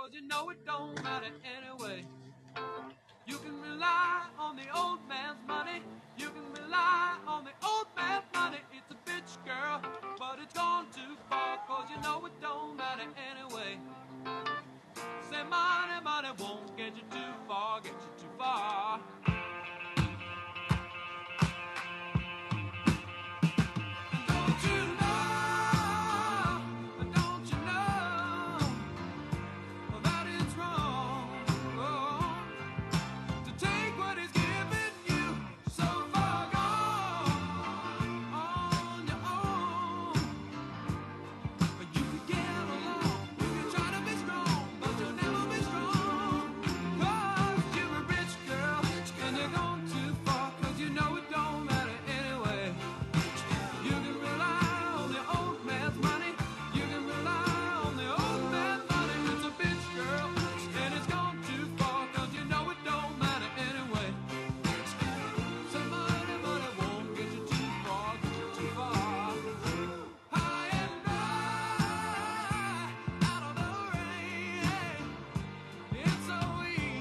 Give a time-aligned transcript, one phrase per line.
[0.00, 1.26] cause you know it don't matter
[1.58, 2.02] anyway.
[3.26, 5.82] You can rely on the old man's money.
[6.16, 8.58] You can rely on the old man's money.
[8.72, 9.82] It's a bitch, girl,
[10.18, 13.78] but it's gone too far, cause you know it don't matter anyway.
[15.30, 19.00] Say money, money won't get you too far, get you too far.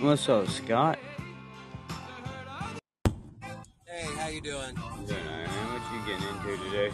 [0.10, 0.98] What's up, Scott?
[3.86, 4.74] Hey, how you doing?
[4.74, 5.50] Man.
[5.70, 6.92] What you getting into today?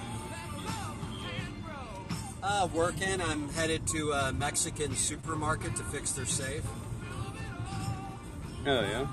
[2.43, 3.21] Uh, working.
[3.21, 6.66] I'm headed to a Mexican supermarket to fix their safe.
[8.66, 9.08] Oh yeah.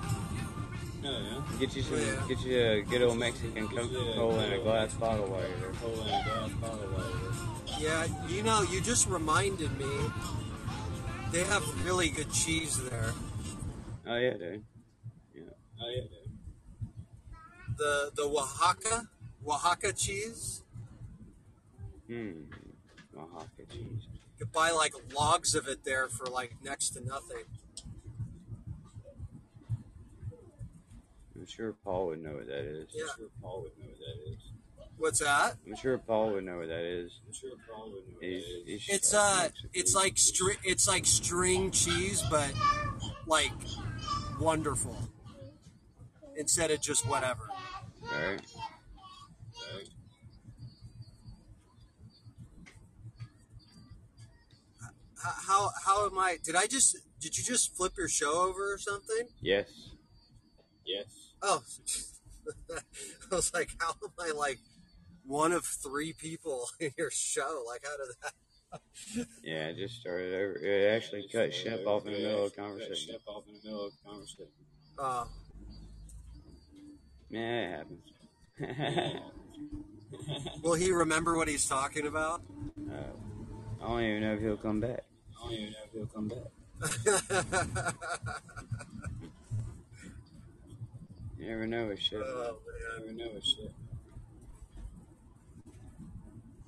[1.04, 1.40] Oh yeah.
[1.60, 1.98] Get you some.
[1.98, 2.26] Yeah.
[2.26, 5.72] Get you a good old Mexican Coca-Cola and a glass bottle while you're.
[7.78, 10.10] Yeah, you know, you just reminded me.
[11.30, 13.12] They have really good cheese there.
[14.12, 14.62] Oh yeah, dude.
[15.34, 15.42] Yeah.
[15.80, 17.78] Oh yeah, dude.
[17.78, 19.08] The the Oaxaca
[19.46, 20.62] Oaxaca cheese.
[22.06, 22.42] Hmm.
[23.18, 24.06] Oaxaca cheese.
[24.12, 27.44] You could buy like logs of it there for like next to nothing.
[31.34, 32.88] I'm sure Paul would know what that is.
[32.92, 33.04] Yeah.
[33.04, 34.38] I'm sure Paul would know what that is.
[34.98, 35.56] What's that?
[35.66, 37.10] I'm sure Paul would know what that is.
[37.26, 38.88] I'm sure Paul would know what he's, that is.
[38.88, 42.52] It's uh, it's like stri- it's like string cheese, but
[43.26, 43.50] like
[44.42, 44.96] wonderful.
[46.36, 47.48] Instead of just whatever.
[48.12, 48.40] Alright.
[55.24, 56.38] H- How how am I?
[56.42, 59.28] Did I just did you just flip your show over or something?
[59.40, 59.70] Yes.
[60.84, 61.06] Yes.
[61.40, 61.62] Oh,
[63.30, 64.58] I was like, how am I like
[65.24, 67.64] one of three people in your show?
[67.66, 68.32] Like, how did that?
[69.42, 70.54] Yeah, it just started over.
[70.62, 73.16] It actually cut Shep off in the middle of the conversation.
[74.98, 75.24] Uh,
[77.30, 77.80] Yeah,
[78.58, 79.22] it happens.
[80.62, 82.42] will he remember what he's talking about?
[82.90, 82.94] Uh,
[83.82, 85.04] I don't even know if he'll come back.
[85.36, 86.50] I don't even know if he'll come back.
[91.38, 92.22] You never know with shit.
[92.22, 92.56] Oh,
[93.00, 93.72] You never know with shit.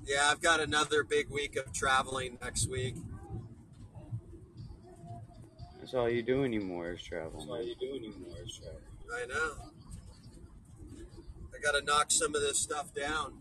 [0.06, 2.96] Yeah, I've got another big week of traveling next week.
[5.78, 7.32] That's all you do anymore is travel.
[7.38, 8.80] That's all you do anymore is travel.
[9.14, 9.54] I know.
[11.54, 13.34] I got to knock some of this stuff down.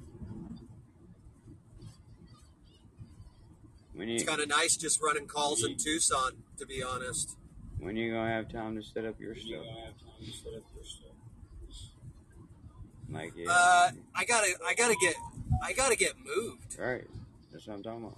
[3.93, 7.37] When you It's kind of nice just running calls in Tucson, to be honest.
[7.79, 9.65] when you gonna have time to set up your You stuff?
[9.65, 11.09] gonna have time to set up your stuff.
[13.11, 15.15] Like yeah, Uh, I gotta, I gotta get,
[15.61, 16.77] I gotta get moved.
[16.79, 17.07] right.
[17.51, 18.17] That's what I'm talking about.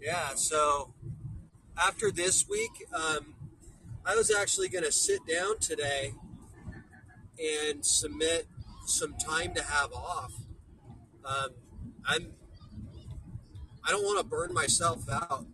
[0.00, 0.34] Yeah.
[0.34, 0.92] So
[1.78, 3.34] after this week, um,
[4.04, 6.14] I was actually gonna sit down today
[7.38, 8.46] and submit
[8.86, 10.32] some time to have off.
[11.24, 11.50] Um,
[12.04, 12.32] I'm,
[13.84, 15.46] I don't want to burn myself out.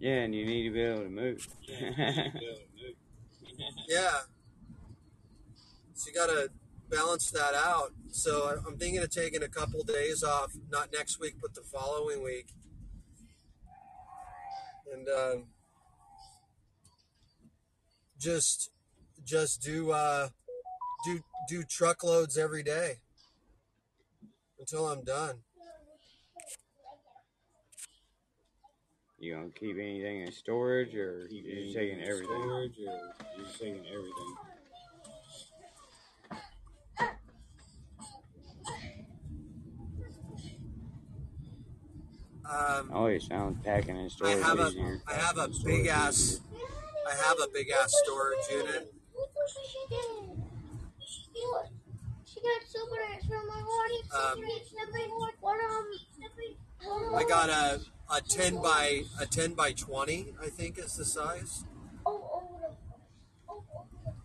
[0.00, 1.48] Yeah, and you need to be able to move.
[3.88, 4.20] Yeah.
[6.04, 6.50] So you got to
[6.90, 7.92] balance that out.
[8.10, 11.62] So I- I'm thinking of taking a couple days off, not next week, but the
[11.62, 12.48] following week.
[14.92, 15.44] And um,
[18.18, 18.70] just
[19.24, 20.28] just do uh,
[21.06, 22.96] do do truckloads every day
[24.58, 25.38] until I'm done.
[29.18, 32.42] you gonna keep anything in storage, or Keep you just anything taking in everything?
[32.42, 34.36] Storage or you're just taking everything.
[42.54, 45.00] Um, Always found packing and I storage have a.
[45.08, 46.40] I have a big ass
[47.06, 48.94] I have a big ass storage unit.
[49.48, 50.04] She did.
[51.04, 51.24] She
[52.24, 54.00] She got super nice from my body.
[54.12, 54.44] Um?
[57.14, 57.80] I got a
[58.10, 60.34] a ten by a ten by twenty.
[60.40, 61.64] I think is the size.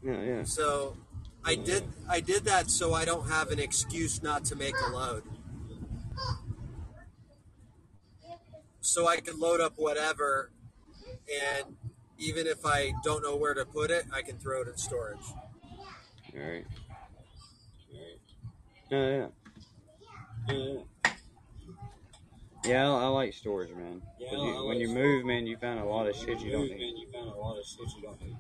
[0.04, 0.44] Yeah, yeah.
[0.44, 0.96] So
[1.44, 4.92] I did I did that so I don't have an excuse not to make a
[4.92, 5.24] load.
[8.90, 10.50] So I can load up whatever
[11.32, 11.76] and
[12.18, 15.20] even if I don't know where to put it, I can throw it in storage.
[16.36, 16.66] All right.
[17.94, 18.20] All right.
[18.90, 19.28] Yeah, yeah.
[20.50, 20.80] Yeah, yeah.
[22.66, 24.02] Yeah, I, I like storage, man.
[24.20, 26.40] Yeah, 'Cause I you, like when you move, man, you find a lot of shit
[26.40, 28.36] you don't Move, need, man, you found a lot of shit you don't need.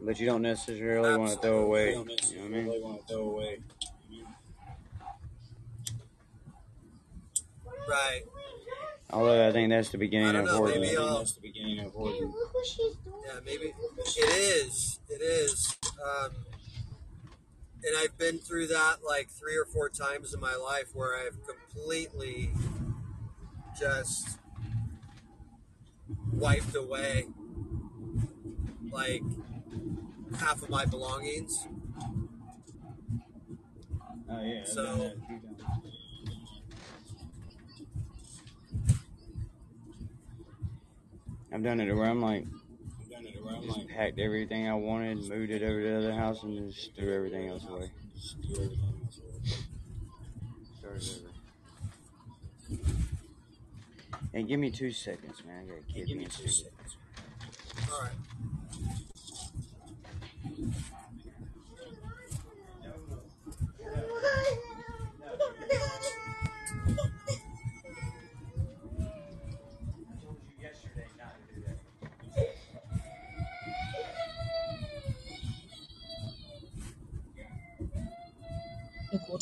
[0.00, 1.90] but you don't necessarily want to throw away.
[1.90, 2.82] You don't You know what I necessarily mean?
[2.82, 3.58] want to throw away.
[7.88, 8.22] Right.
[9.10, 10.80] Although I think that's the beginning of know, hoarding.
[10.80, 13.16] maybe I that's the beginning of Hey, look what she's doing.
[13.26, 14.18] Yeah, maybe it
[14.66, 14.98] is.
[15.08, 15.76] It is.
[16.04, 16.30] Um,
[17.84, 21.38] and I've been through that like three or four times in my life where I've
[21.46, 22.50] completely
[23.78, 24.38] just
[26.32, 27.26] wiped away
[28.90, 29.22] like
[30.40, 31.66] half of my belongings.
[34.28, 34.60] Oh yeah.
[34.62, 35.92] I've So- done that a few times.
[41.56, 42.44] I've done it where I'm like,
[43.00, 45.96] I've done it around just like packed everything I wanted, moved it over to the
[45.96, 47.90] other house, and just threw everything else away.
[48.14, 49.40] Just do everything else away.
[50.78, 51.24] Started
[52.68, 52.78] over.
[54.34, 55.62] Hey, give me two seconds, man.
[55.62, 56.96] I got a kid give me two seconds.
[57.90, 58.12] All right.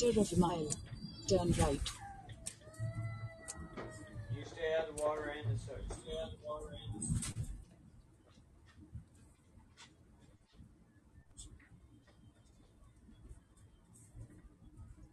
[0.05, 0.69] Quarter of a mile.
[1.27, 1.81] Turn right.
[4.37, 5.77] You stay out of the water and the soap.
[5.93, 7.35] Stay out of the water and the soap.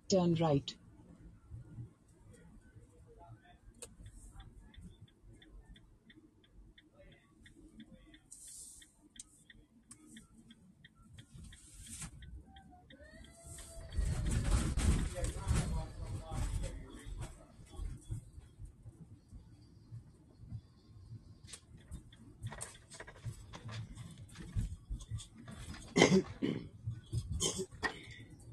[0.09, 0.75] Turn right.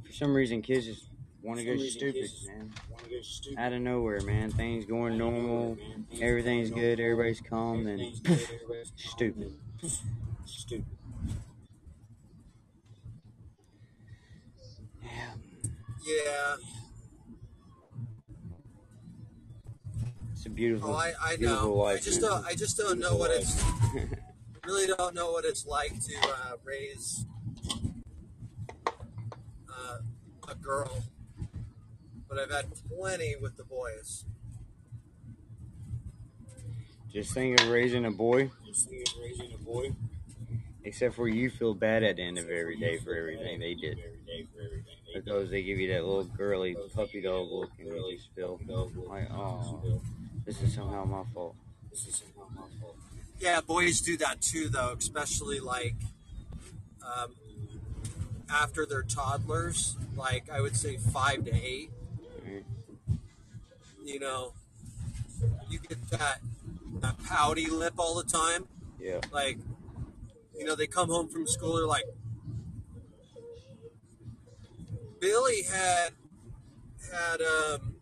[0.04, 1.06] For some reason, kids just
[1.42, 2.72] want to go For some reason, stupid, man.
[2.90, 3.58] Want to go stupid.
[3.58, 4.50] Out of nowhere, man.
[4.50, 5.78] Things going normal.
[6.20, 7.00] Everything's good.
[7.00, 7.84] Everybody's calm.
[7.84, 9.52] Then Everything's good, everybody's calm, stupid.
[10.44, 10.84] Stupid.
[15.02, 15.30] Yeah.
[16.06, 16.56] Yeah.
[20.34, 21.80] It's a beautiful, Oh, I, I beautiful know.
[21.80, 22.04] I life.
[22.04, 22.30] just man.
[22.30, 22.46] don't.
[22.46, 23.62] I just don't know what it's.
[24.66, 27.24] Really don't know what it's like to uh, raise
[29.66, 29.96] uh,
[30.46, 31.02] a girl,
[32.28, 34.26] but I've had plenty with the boys.
[37.10, 39.92] just think of raising a boy, Just think of raising a boy.
[40.84, 43.98] except for you feel bad at the end of every day for everything they did.
[43.98, 45.24] Every day for everything they did.
[45.24, 48.60] Because they give you that little girly puppy dog look and you just feel
[49.08, 50.02] like, oh,
[50.44, 51.56] this is somehow my fault.
[51.90, 52.96] This is somehow my fault.
[53.40, 55.94] Yeah, boys do that too, though, especially like
[57.02, 57.32] um,
[58.50, 59.96] after they're toddlers.
[60.16, 61.90] Like I would say five to eight.
[64.04, 64.54] You know,
[65.68, 66.40] you get that
[67.00, 68.66] that pouty lip all the time.
[68.98, 69.20] Yeah.
[69.30, 69.58] Like,
[70.56, 71.76] you know, they come home from school.
[71.76, 72.04] They're like,
[75.20, 76.10] Billy had
[77.12, 77.94] had um,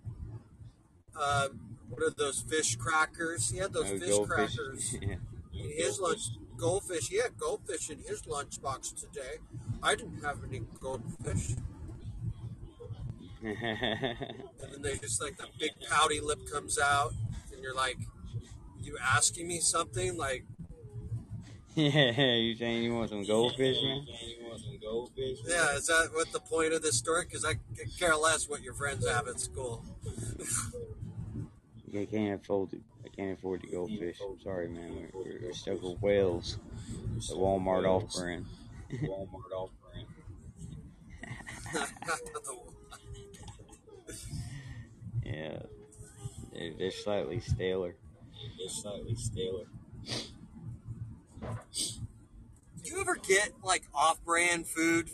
[1.19, 1.49] uh,
[1.89, 3.51] what are those fish crackers?
[3.51, 5.15] He had those Oh, fish crackers Yeah.
[5.55, 6.21] in his lunch.
[6.57, 7.09] Goldfish.
[7.09, 9.39] He had goldfish in his lunchbox today.
[9.83, 11.57] I didn't have any goldfish.
[13.47, 17.13] And then they just like the big pouty lip comes out,
[17.53, 17.97] and you're like,
[18.81, 20.45] "You asking me something?" Like,
[21.77, 24.07] yeah, you saying you want some goldfish, man?
[24.07, 25.39] You want some goldfish?
[25.47, 27.25] yeah, is that what the point of this story?
[27.25, 27.55] Because I
[27.99, 29.85] care less what your friends have at school.
[31.95, 32.81] I can't afford it.
[33.07, 34.19] I can't afford the goldfish.
[34.21, 35.09] I'm sorry, man.
[35.15, 36.59] We're, we're, stuck with whales.
[37.29, 38.47] The Walmart off brand.
[38.93, 40.07] Walmart off brand.
[45.25, 45.59] Yeah.
[46.53, 47.97] They're, they're slightly staler.
[48.61, 49.65] It's slightly staler.
[51.41, 55.11] Do you ever get like off-brand food,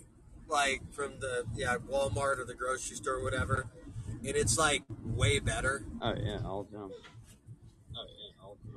[0.48, 3.66] like from the yeah Walmart or the grocery store or whatever,
[4.06, 5.84] and it's like way better.
[6.02, 6.90] Oh yeah, all the time.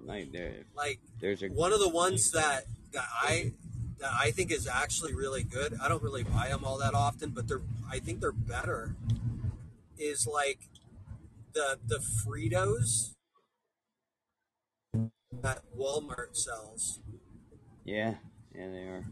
[0.05, 3.51] Yeah, all Like there, Like there's a one of the ones that that I
[3.99, 5.77] that I think is actually really good.
[5.81, 8.95] I don't really buy them all that often, but they're I think they're better.
[9.97, 10.59] Is like
[11.53, 13.11] the the Fritos
[15.41, 16.99] that Walmart sells.
[17.83, 18.15] yeah,
[18.53, 19.05] yeah they are.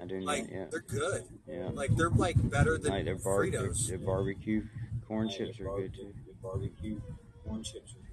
[0.00, 0.26] I do know.
[0.26, 1.24] Like Yeah, they're good.
[1.48, 1.68] yeah.
[1.72, 3.88] Like they're like better than Like their barbecue, Fritos.
[3.88, 4.62] their barbecue
[5.08, 6.14] corn Yeah, chips the are bar- good too.
[6.26, 7.00] The barbecue
[7.44, 8.05] corn chips are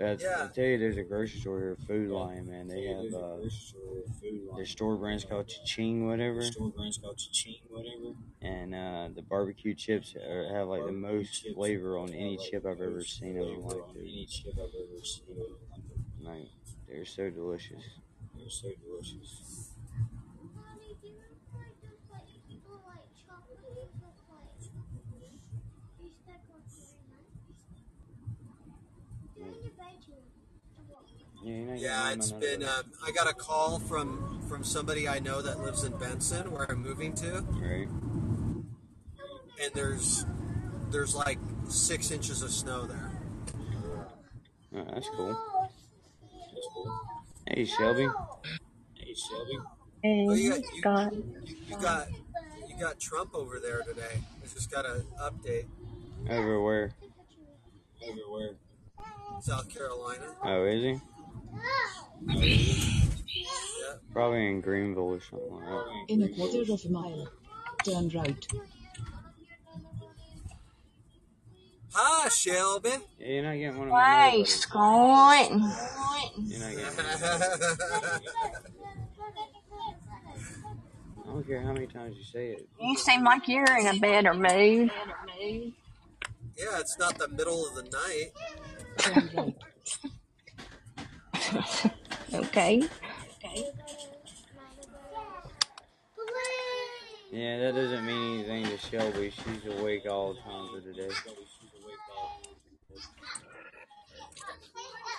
[0.00, 0.44] But Yeah.
[0.44, 2.10] I tell you, there's a grocery store here, Food.
[2.10, 2.68] Lion, man.
[2.68, 6.70] They Yeah, have a uh, grocery store, their store brand's called Cha-Ching, whatever, The store
[6.70, 8.14] brand's called Cha-Ching, whatever.
[8.42, 12.64] and uh, the barbecue chips are, have like the most flavor on any like, chip
[12.66, 13.74] I've ever seen in my life.
[13.90, 13.96] on.
[13.98, 15.24] Any chip I've ever seen.
[15.30, 16.40] in my life.
[16.42, 16.48] Like
[16.88, 17.84] they're so delicious.
[18.34, 19.72] They're so delicious.
[20.56, 22.28] Mommy, do you remember like those like
[22.64, 25.40] little like chocolate things with like
[26.00, 27.36] you stuck on very nice?
[29.36, 30.26] They're in your bedroom.
[31.42, 32.60] Yeah, you're not getting Yeah, them it's been.
[32.60, 32.66] way.
[32.66, 36.70] Um, I got a call from from somebody I know that lives in Benson, where
[36.70, 37.88] I'm moving to, right.
[39.62, 40.24] and there's
[40.90, 43.10] there's like six inches of snow there.
[44.76, 45.36] Oh, that's cool.
[46.52, 47.00] That's cool.
[47.46, 48.08] Hey, Shelby.
[48.94, 49.58] Hey, Shelby.
[49.58, 49.66] Oh,
[50.02, 51.12] Hey, you got you, Scott.
[51.68, 52.08] you got
[52.68, 54.22] you got Trump over there today.
[54.42, 55.66] I just got an update.
[56.28, 56.92] Everywhere.
[58.06, 58.54] Everywhere.
[59.40, 60.26] South Carolina.
[60.44, 61.00] Oh, is he?
[62.26, 63.94] Yeah.
[64.12, 65.86] Probably in Greenville or something like that.
[66.08, 67.28] In a quarter of a mile,
[67.84, 68.46] turn right.
[71.92, 72.90] Hi, Shelby.
[73.18, 74.54] Yeah, you're not getting one of my Hey, neighbors.
[74.54, 75.50] Scott.
[75.50, 76.86] You're not getting.
[81.18, 82.68] I don't care how many times you say it.
[82.80, 84.90] You seem like you're in a better mood.
[85.40, 87.84] yeah, it's not the middle of the
[89.14, 89.54] night.
[91.50, 91.92] Turn right.
[92.32, 92.82] Okay.
[97.32, 99.30] Yeah, that doesn't mean anything to Shelby.
[99.30, 101.08] She's awake all the time of the day.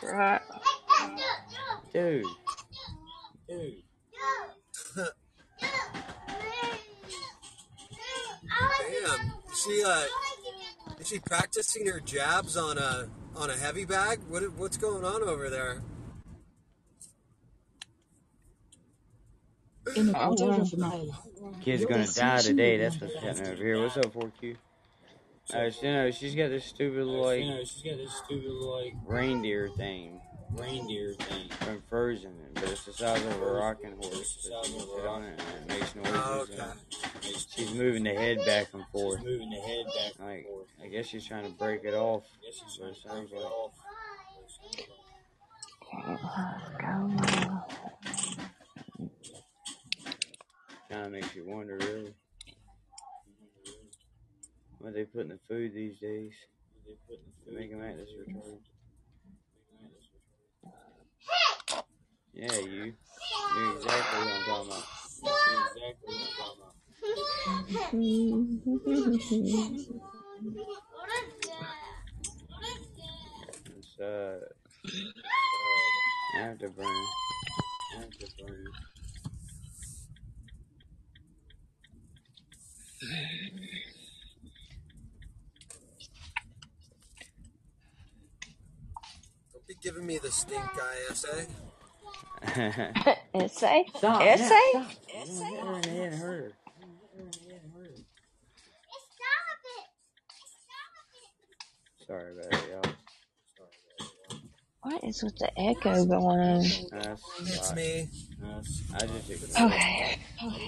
[0.04, 0.42] Right.
[1.94, 2.26] Dude,
[3.48, 3.84] Dude.
[4.96, 5.06] Damn.
[9.52, 10.04] Is she uh
[11.00, 14.20] is she practicing her jabs on a on a heavy bag?
[14.28, 15.82] What what's going on over there?
[19.96, 21.26] In a quarter of a mile.
[21.64, 22.78] kid's gonna die today.
[22.78, 23.82] That's what's happening over here.
[23.82, 24.56] What's up, 4Q?
[25.54, 28.52] Uh, she, you know, she's got this stupid you like know, she's got this stupid
[28.52, 30.22] like reindeer thing
[30.52, 31.50] reindeer thing.
[31.50, 34.20] from Frozen, but it's the size of a rocking horse.
[34.20, 36.14] It's the size of a sit on it and it makes noises.
[36.16, 36.64] Oh, okay.
[37.28, 39.24] and she's moving the head back and She's forth.
[39.24, 40.68] moving the head back and Like, forth.
[40.84, 42.24] I guess she's trying to break it off.
[42.42, 43.72] I guess she's trying it to sounds break it like off.
[50.92, 52.14] Kind of makes you wonder, really,
[54.80, 56.34] what they put in the food these days
[57.46, 58.60] to make them act this retarded.
[62.34, 62.94] Yeah, you.
[63.56, 64.84] You're exactly what I'm talking about.
[73.78, 74.40] It's uh,
[76.38, 77.06] afterburn.
[77.98, 78.66] Afterburn.
[83.02, 83.12] Don't
[89.68, 91.28] be giving me the stink eye, SA.
[93.34, 93.86] Essay?
[93.96, 94.22] Stop.
[94.22, 94.56] Essay?
[94.74, 94.86] Yeah,
[95.26, 95.48] stop.
[95.48, 96.54] Hit her in the head, hurt her.
[102.08, 102.91] Sorry about it, y'all.
[104.84, 106.64] What is with the echo going on?
[106.92, 108.10] That's It's me.
[108.42, 110.18] That's, I just okay.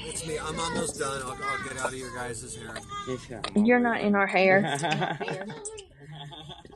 [0.05, 0.37] It's me.
[0.37, 1.19] I'm almost done.
[1.23, 2.75] I'll, I'll get out of your guys' hair.
[3.55, 4.77] You're not in our hair.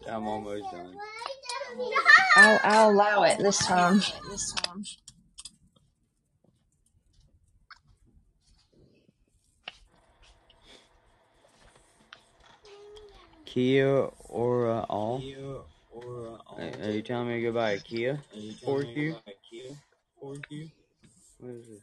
[0.10, 0.96] I'm almost done.
[2.38, 4.00] I'll, I'll allow it this time.
[4.32, 4.84] This time.
[13.46, 15.22] Kia Ora all.
[16.08, 16.60] Kia Ora all.
[16.60, 18.22] Are you telling me to go buy a Kia?
[18.34, 19.10] Are you telling me 4Q?
[19.10, 19.24] about
[20.24, 20.72] 4Q?
[21.40, 21.82] What is this?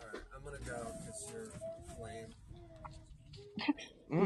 [0.00, 1.52] Alright, I'm gonna go because you're
[2.06, 2.34] lame.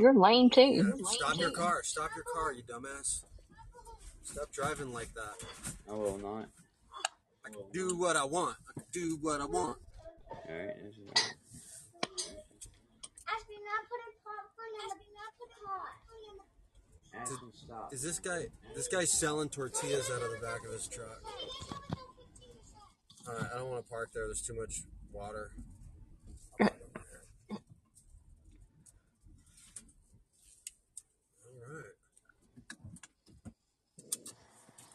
[0.01, 0.61] You're lame too.
[0.61, 1.83] Yeah, stop your car.
[1.83, 3.25] Stop your car, you dumbass.
[4.25, 5.35] Stop driving like that.
[5.89, 6.49] I will not.
[7.45, 8.57] I can do what I want.
[8.69, 9.79] I can do what I want.
[10.49, 11.37] Alright, this is alright.
[13.87, 14.99] put a popcorn in the
[15.67, 17.23] pot.
[17.23, 17.93] Ashton, stop.
[17.93, 21.23] Is this guy this guy's selling tortillas out of the back of his truck?
[23.29, 24.27] All right, I don't want to park there.
[24.27, 24.83] There's too much
[25.13, 25.51] water.
[26.61, 26.73] All right.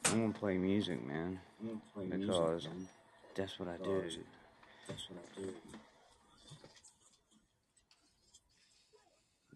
[0.05, 1.39] I'm gonna play music, man.
[1.59, 2.87] I'm gonna play Because music, man.
[3.35, 3.95] that's what I do.
[4.01, 4.17] Because
[4.87, 5.53] That's what I do.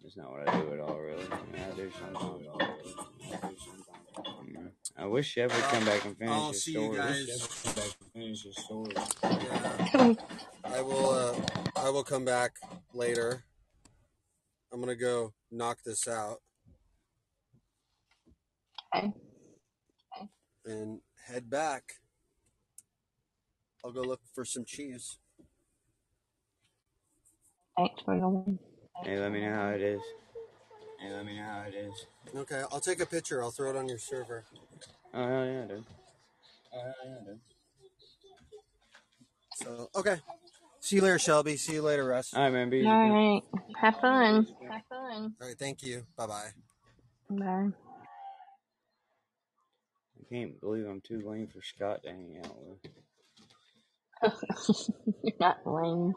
[0.06, 1.24] That's not what I do at all, really.
[1.32, 2.46] I, I do sometimes.
[4.96, 6.96] I wish Chef would come back and finish I'll his see you story.
[6.96, 7.60] guys.
[7.64, 8.92] Come back and finish your story.
[9.24, 10.14] Yeah.
[10.64, 11.10] I will.
[11.10, 11.34] Uh,
[11.74, 12.52] I will come back
[12.94, 13.46] later.
[14.72, 16.36] I'm gonna go knock this out
[18.94, 19.12] Okay.
[20.66, 21.82] and head back.
[23.84, 25.18] I'll go look for some cheese.
[27.76, 28.60] Thanks for the win.
[29.02, 30.00] Hey, let me know how it is.
[31.00, 32.06] Hey, let me know how it is.
[32.34, 33.42] Okay, I'll take a picture.
[33.42, 34.44] I'll throw it on your server.
[35.14, 35.84] Oh hell yeah, dude.
[36.72, 37.40] Uh, yeah, dude.
[39.54, 40.16] So okay.
[40.80, 41.56] See you later, Shelby.
[41.56, 42.32] See you later, Russ.
[42.34, 42.70] All right, man.
[42.70, 42.88] Be easy.
[42.88, 43.12] All man.
[43.12, 43.42] right.
[43.80, 44.46] Have fun.
[44.70, 45.34] Have fun.
[45.40, 46.04] All right, thank you.
[46.16, 46.48] Bye bye.
[47.30, 47.68] Bye.
[50.18, 52.78] I can't believe I'm too lame for Scott to hang out with.
[55.22, 56.14] You're not lame.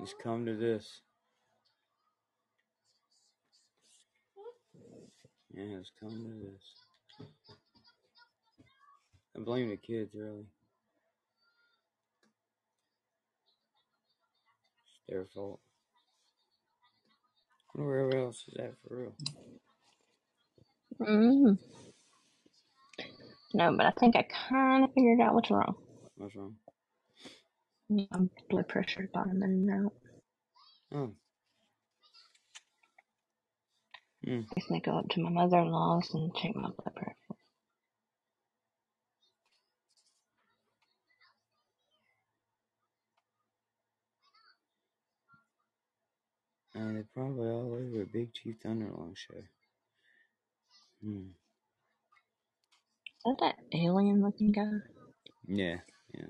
[0.00, 1.00] Just come to this.
[5.60, 6.62] Yeah, it's come to this.
[9.36, 10.46] I blame the kids, really.
[14.84, 15.60] It's their fault.
[17.74, 19.14] Where else is that for real?
[21.00, 21.58] Mm.
[23.54, 25.76] No, but I think I kind of figured out what's wrong.
[26.16, 26.54] What's wrong?
[27.90, 28.06] My
[28.50, 29.92] blood pressure's bottoming out.
[30.94, 31.12] Oh.
[34.24, 34.40] Hmm.
[34.50, 37.16] I just need to go up to my mother-in-law's and check my blood pressure.
[46.76, 49.42] Uh, they're probably all over Big Chief Thunderlong show.
[51.02, 51.30] Hmm.
[53.26, 54.70] Is that that alien-looking guy?
[55.46, 55.78] Yeah,
[56.14, 56.26] yeah.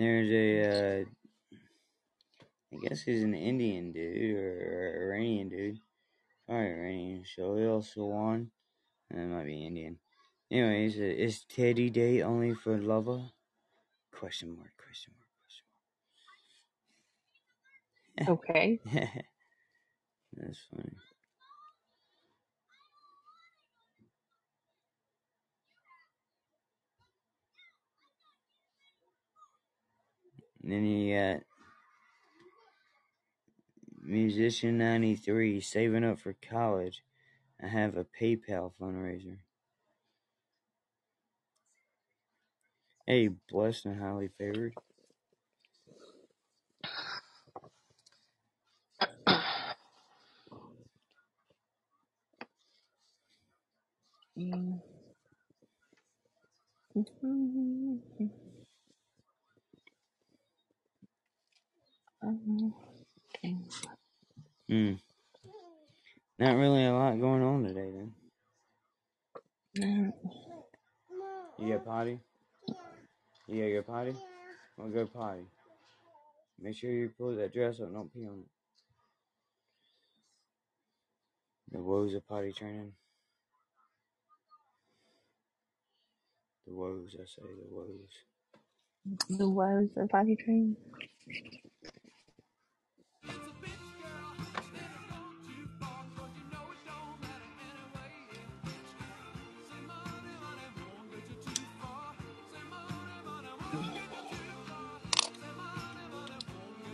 [0.00, 1.04] There's a, uh,
[2.72, 5.78] I guess he's an Indian dude or, or Iranian dude.
[6.48, 7.24] Probably Iranian.
[7.24, 8.50] Shohei Swan.
[9.10, 9.98] That might be Indian.
[10.50, 13.20] Anyways, uh, is Teddy Day only for lover?
[14.10, 15.28] Question mark, question mark,
[18.16, 18.38] question mark.
[18.38, 18.80] Okay.
[20.32, 20.96] That's funny.
[30.62, 31.42] Then you got
[34.02, 37.02] Musician 93 saving up for college.
[37.62, 39.38] I have a PayPal fundraiser.
[43.06, 44.74] Hey, blessed and highly favored.
[54.38, 54.80] Mm.
[62.24, 62.72] Mm.
[64.68, 64.92] Hmm.
[66.38, 68.12] Not really a lot going on today, then.
[69.76, 70.12] No.
[71.58, 72.18] You got potty?
[73.48, 74.16] You gotta go potty?
[74.76, 75.44] Well, go potty.
[76.60, 78.48] Make sure you pull that dress up don't pee on it.
[81.72, 82.92] The woes of potty training.
[86.66, 88.12] The woes, I say, the woes.
[89.28, 90.76] The woes of potty training.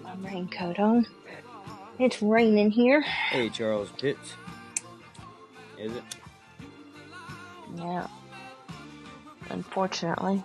[0.03, 1.07] My raincoat on.
[1.99, 3.01] It's raining here.
[3.01, 4.35] Hey, Charles Pitts.
[5.79, 6.03] Is it?
[7.77, 8.07] Yeah.
[9.51, 10.43] Unfortunately.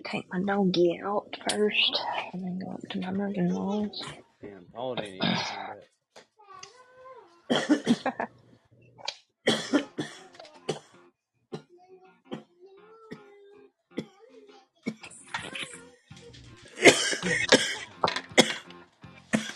[0.00, 2.00] take my doggy out first,
[2.32, 4.02] and then go up to my Morgan Walls.
[4.42, 5.84] Damn, all ain't even that.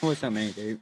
[0.01, 0.81] What's up, man, dude?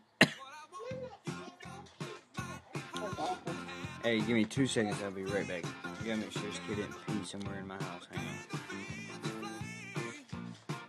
[4.02, 4.96] hey, give me two seconds.
[5.02, 5.64] I'll be right back.
[5.84, 8.06] I gotta make sure this kid didn't pee somewhere in my house.
[8.10, 8.35] Hang on.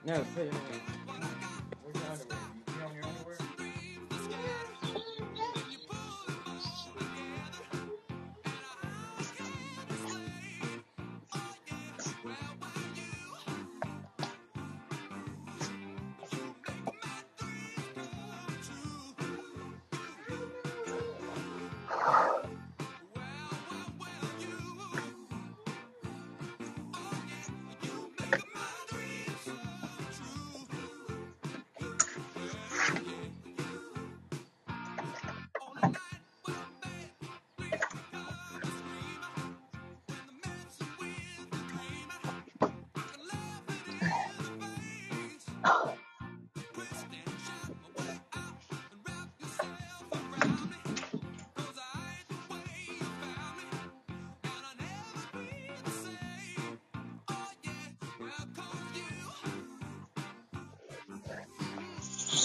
[0.08, 1.07] 那可以。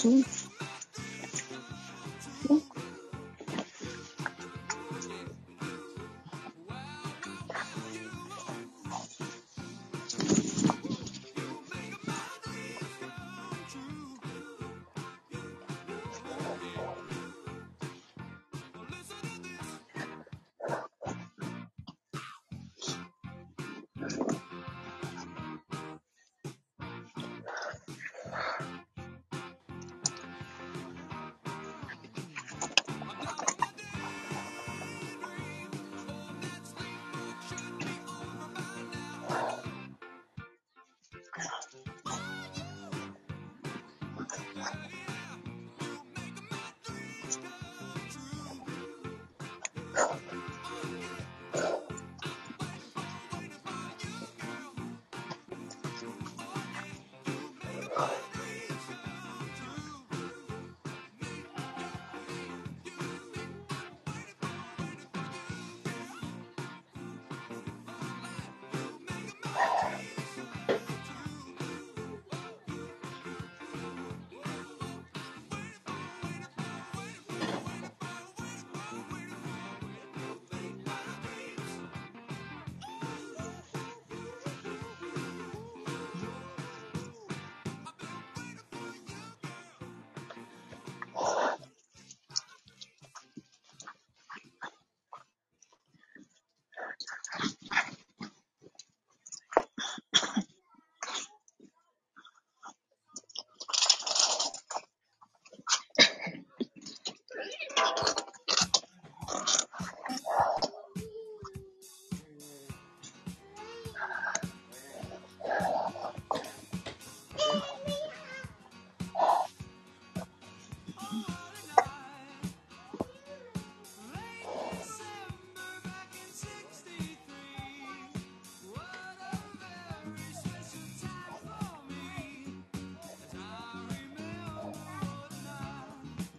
[0.03, 0.32] assunto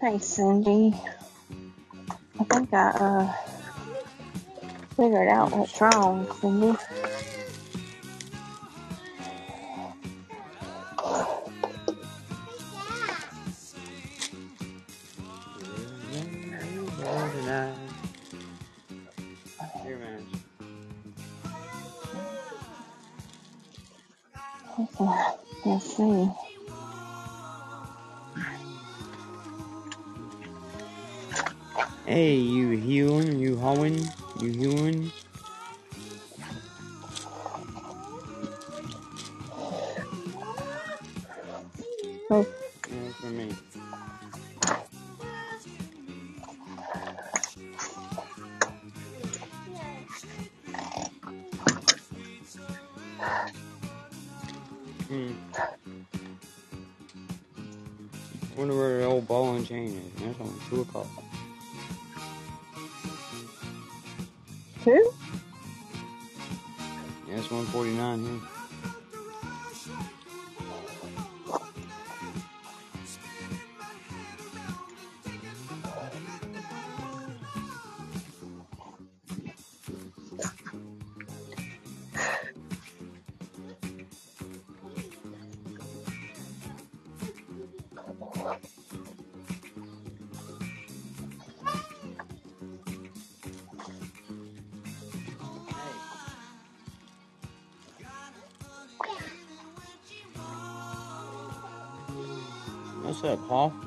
[0.04, 0.94] Thanks, Cindy.
[2.38, 3.32] I think I uh,
[4.98, 6.76] figured out what's wrong, Cindy.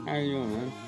[0.08, 0.74] How you doing, man?
[0.74, 0.87] That's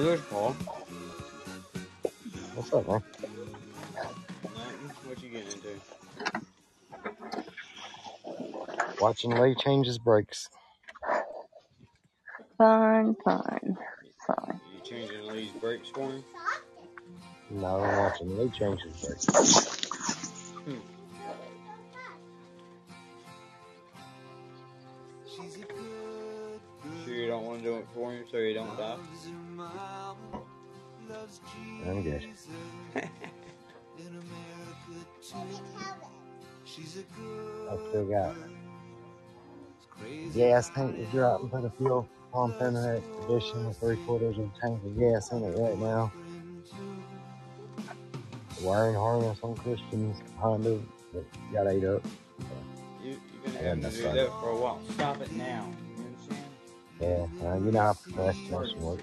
[0.00, 0.56] oh, Paul.
[2.54, 3.02] What's up, man?
[5.04, 5.80] What you getting into?
[9.00, 10.48] Watching Lee change his brakes.
[12.58, 13.76] Fun, fun,
[14.26, 14.60] fun.
[14.74, 16.24] You changing Lee's brakes for him?
[17.50, 19.69] No, I'm watching Lee change his brakes.
[31.86, 32.26] I'm good.
[37.70, 38.34] I still got
[40.34, 44.38] gas tank to drop and put a fuel pump in an expedition with three quarters
[44.38, 46.12] of a tank of gas in it right now.
[48.62, 50.80] Wiring harness on Christian's Honda
[51.14, 52.04] that got ate up.
[53.02, 54.14] You, you're gonna Yeah, have to that's do right.
[54.14, 54.80] that for a while.
[54.90, 55.68] Stop it now.
[55.96, 56.44] You understand?
[57.42, 59.02] Yeah, uh, you know how procrastination works.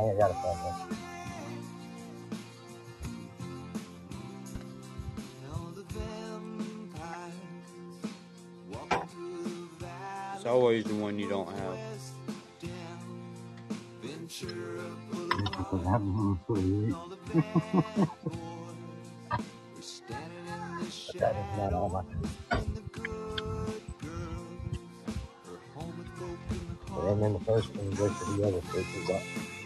[0.00, 0.08] three quarters.
[0.08, 1.10] I think I got it back there.
[10.36, 11.76] It's always the one you don't have.
[14.40, 16.94] Because I haven't been for a week.
[21.06, 22.02] But that is not all my
[27.02, 29.59] And then the first one goes to the other switches up.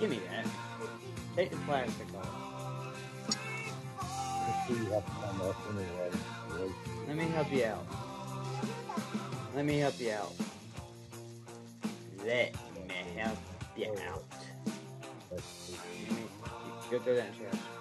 [0.00, 0.46] Give me that.
[1.34, 2.44] Take the plastic off.
[7.06, 7.86] Let me help you out.
[9.54, 10.32] Let me help you out.
[12.20, 14.24] Let me help you out.
[15.30, 15.42] Let
[16.10, 16.16] me,
[16.90, 17.30] go through that.
[17.40, 17.73] Yes.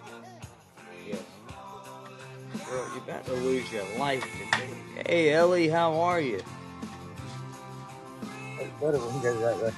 [2.74, 4.74] Girl, you're about to lose your life today.
[5.06, 6.42] Hey, Ellie, how are you?
[8.60, 9.74] It's better when you right there.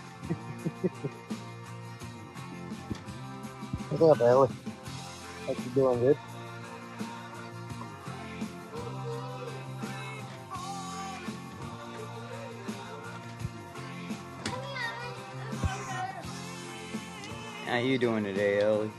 [3.90, 4.50] What's up, Ellie?
[5.46, 6.18] Hope you doing good.
[17.66, 18.90] How you doing today, Ellie?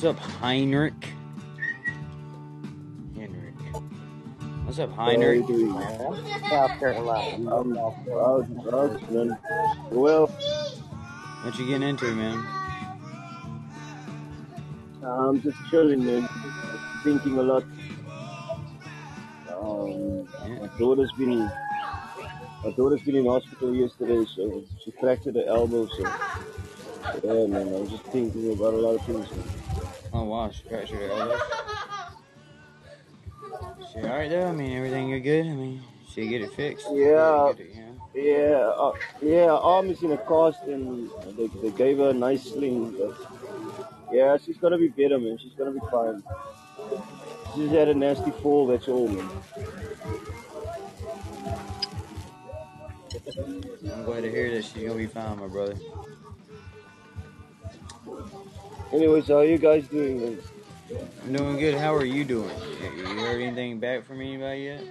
[0.00, 1.08] What's up, Heinrich?
[3.14, 3.54] Henrik.
[4.64, 5.46] What's up, Heinrich?
[6.48, 7.54] South Carolina.
[7.54, 9.38] Um, I was, I was, man.
[9.90, 10.26] Well,
[11.42, 12.42] What you getting into, man?
[15.04, 16.26] I'm just chilling, man.
[17.04, 17.64] Thinking a lot.
[19.50, 20.26] Um,
[20.62, 21.40] my daughter's been,
[22.64, 25.86] my daughter's been in hospital yesterday, so she fractured her elbow.
[25.88, 26.10] So,
[27.22, 29.30] yeah, man, I was just thinking about a lot of things.
[29.30, 29.59] Man.
[30.20, 31.38] Oh wow, she fractured her elbow.
[33.90, 34.48] She alright though?
[34.48, 35.46] I mean, everything you're good?
[35.46, 36.88] I mean, she get it fixed?
[36.92, 37.96] Yeah, it, you know?
[38.12, 39.46] yeah, uh, yeah.
[39.46, 42.94] her Arm is in a cast, and they, they gave her a nice sling.
[42.98, 43.16] But
[44.12, 45.38] yeah, she's gonna be better, man.
[45.38, 46.22] She's gonna be fine.
[47.54, 48.66] She just had a nasty fall.
[48.66, 49.30] That's all, man.
[53.90, 55.76] I'm glad to hear that she's gonna be fine, my brother.
[58.92, 60.42] Anyways, how are you guys doing, man?
[61.22, 61.74] I'm doing good.
[61.78, 62.50] How are you doing?
[62.80, 64.84] You you heard anything back from anybody yet?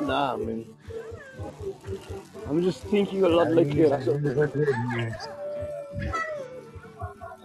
[0.00, 0.66] Nah, man.
[2.46, 3.84] I'm just thinking a lot lately.
[3.84, 4.20] and so-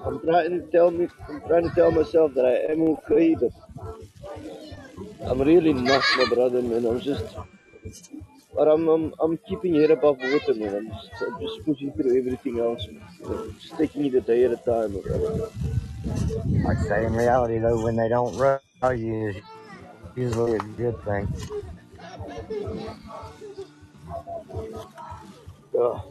[0.05, 3.51] I'm trying to tell me, I'm trying to tell myself that I am okay, but
[5.25, 6.85] I'm really not, my brother, man.
[6.85, 7.37] I'm just,
[8.55, 10.75] but I'm, I'm, I'm keeping head above water, man.
[10.75, 13.01] I'm just, I'm just pushing through everything else, man.
[13.19, 15.49] You know, just taking it a day at a time, my brother.
[16.67, 19.47] I'd say in reality, though, when they don't rush you, it's
[20.15, 21.27] usually a good thing.
[25.73, 26.01] Yeah.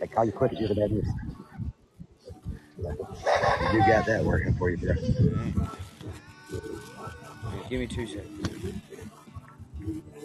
[0.00, 1.06] They call you quit, you're the bad news.
[3.72, 4.94] You got that working for you, bro.
[7.68, 8.80] Give me two seconds.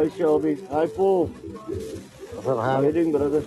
[0.00, 0.56] Hi, Shelby.
[0.70, 1.26] Hi, Paul.
[1.26, 3.40] What's up, How you doing, brother?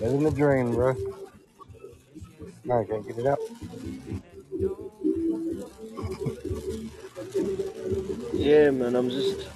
[0.00, 0.96] Living the dream, bro.
[2.64, 3.38] I can't get it up.
[8.32, 8.96] Yeah, man.
[8.96, 9.46] I'm just,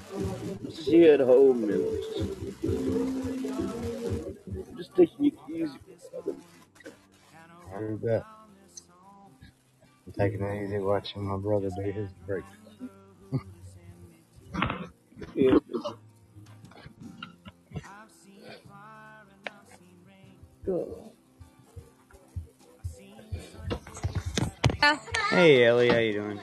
[0.66, 1.82] just here at home, man.
[1.82, 2.22] I'm just,
[4.76, 5.80] just taking it easy.
[7.74, 8.24] I that.
[10.06, 12.44] I'm taking it easy watching my brother do his break.
[15.34, 15.58] Yeah.
[25.30, 26.40] Hey, Ellie, how you doing?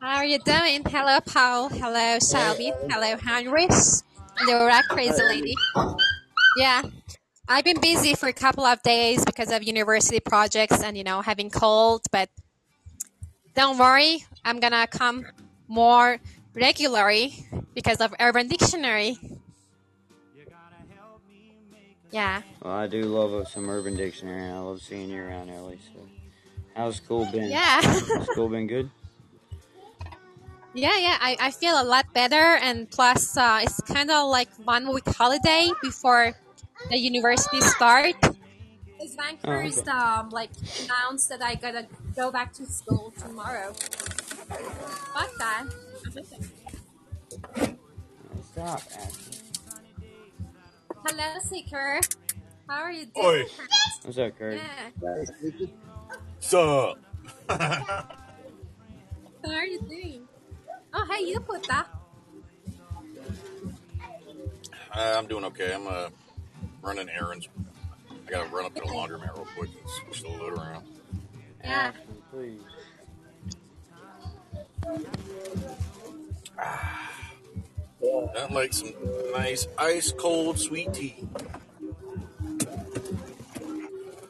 [0.00, 0.82] How are you doing?
[0.86, 1.68] Hello, Paul.
[1.68, 2.72] Hello, Shelby.
[2.90, 3.70] Hello, Heinrich.
[4.46, 5.54] Laura, crazy lady.
[6.58, 6.82] Yeah,
[7.48, 11.22] I've been busy for a couple of days because of university projects and you know
[11.22, 12.02] having cold.
[12.12, 12.28] But
[13.54, 15.26] don't worry, I'm gonna come
[15.68, 16.18] more
[16.56, 19.18] regularly because of Urban Dictionary.
[22.10, 22.42] Yeah.
[22.62, 24.50] Well, I do love uh, some Urban Dictionary.
[24.50, 25.78] I love seeing you around, Ellie.
[25.92, 26.00] So,
[26.74, 27.50] how's school been?
[27.50, 27.80] Yeah.
[28.32, 28.90] school been good?
[30.72, 34.48] Yeah, yeah, I, I feel a lot better, and plus, uh, it's kind of like
[34.64, 36.34] one week holiday before
[36.90, 38.14] the university start.
[38.20, 39.90] Because Vancouver's okay.
[39.90, 40.50] um, like
[40.84, 43.72] announced that I gotta go back to school tomorrow.
[43.72, 45.64] Fuck that.
[48.52, 49.38] Stop, Ashley.
[51.04, 52.00] Hello, Seeker.
[52.68, 53.32] How are you Oi.
[53.32, 53.46] doing?
[54.02, 54.60] What's up, Kurt?
[55.02, 55.24] Yeah.
[56.40, 56.98] Sup?
[57.48, 58.08] How
[59.44, 60.26] are you doing?
[60.94, 61.86] Oh, hey, you put that.
[64.94, 65.74] Uh, I'm doing okay.
[65.74, 66.08] I'm uh,
[66.82, 67.48] running errands.
[68.10, 70.86] I gotta run up to the laundromat real quick and switch the load around.
[71.62, 71.92] Yeah.
[71.92, 72.60] Ashley, please.
[78.34, 78.92] Nothing like some
[79.32, 81.16] nice ice cold sweet tea.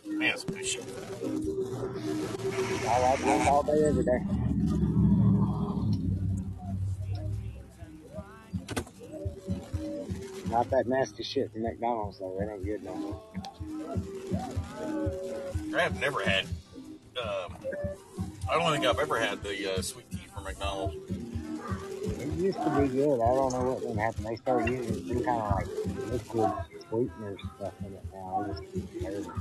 [0.06, 0.84] Man, that's good shit.
[2.88, 4.20] I like this all day, every day.
[10.50, 12.38] Not that nasty shit from McDonald's though.
[12.40, 13.22] It ain't good no more.
[15.76, 16.46] I have never had.
[17.22, 17.56] Um,
[18.50, 20.96] I don't think I've ever had the uh, sweet tea from McDonald's.
[22.36, 23.14] Used to be good.
[23.14, 24.26] I don't know what then happened.
[24.26, 26.52] They started using some kind of like liquid
[26.90, 28.46] sweetener stuff in it now.
[28.50, 29.32] It just terrible.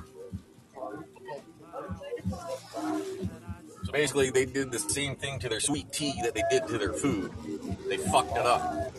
[3.84, 6.78] So basically, they did the same thing to their sweet tea that they did to
[6.78, 7.32] their food.
[7.89, 8.93] They fucked it up.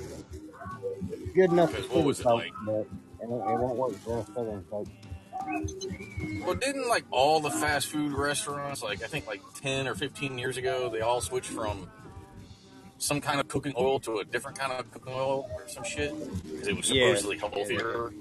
[1.35, 2.53] Good enough for Because what was it like?
[2.67, 2.87] but
[3.23, 4.89] it won't, work for us southern folk.
[6.45, 10.39] Well, didn't like all the fast food restaurants, like I think like 10 or 15
[10.39, 11.89] years ago, they all switched from
[12.99, 16.13] some kind of cooking oil to a different kind of cooking oil or some shit?
[16.45, 17.09] Because it was Yeah.
[17.15, 18.13] supposedly healthier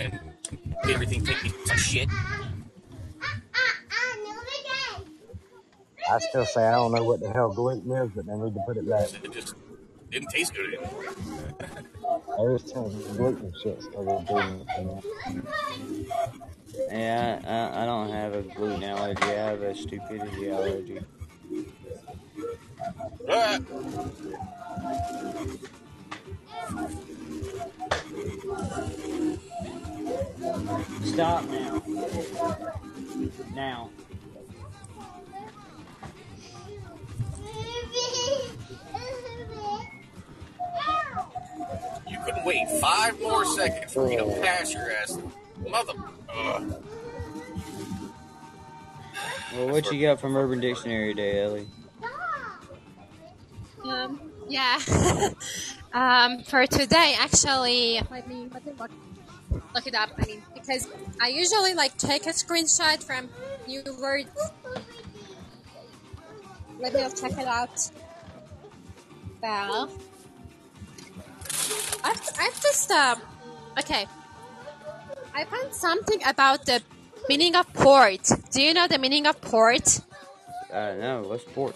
[0.00, 0.20] and
[0.88, 2.08] everything tastes like shit.
[6.10, 8.60] I still say I don't know what the hell gluten is, but they need to
[8.66, 9.08] put it back.
[9.22, 9.54] It just
[10.10, 11.04] didn't taste good anymore.
[12.38, 14.66] There's some gluten shit started doing it.
[14.78, 15.02] You know?
[16.90, 19.22] Yeah, I, I don't have a gluten allergy.
[19.22, 21.00] I have a stupidity allergy.
[31.04, 31.82] Stop now.
[33.54, 33.90] Now.
[42.08, 45.18] you couldn't wait five more seconds for me to pass your ass.
[45.68, 45.92] Mother.
[46.34, 46.84] Ugh.
[49.54, 51.66] Well, what you got from Urban Dictionary today, Ellie?
[53.84, 54.78] Um, yeah.
[55.92, 58.90] um, for today, actually, let me let me look,
[59.74, 60.10] look it up.
[60.18, 60.88] I mean, because
[61.20, 63.28] I usually like take a screenshot from
[63.66, 64.30] new words.
[66.78, 67.90] Let me check it out.
[69.42, 69.90] Well,
[72.04, 73.20] I've, I've just um,
[73.78, 74.06] okay.
[75.34, 76.82] I found something about the
[77.28, 78.28] meaning of port.
[78.50, 80.00] Do you know the meaning of port?
[80.72, 81.74] Uh, no, what's port?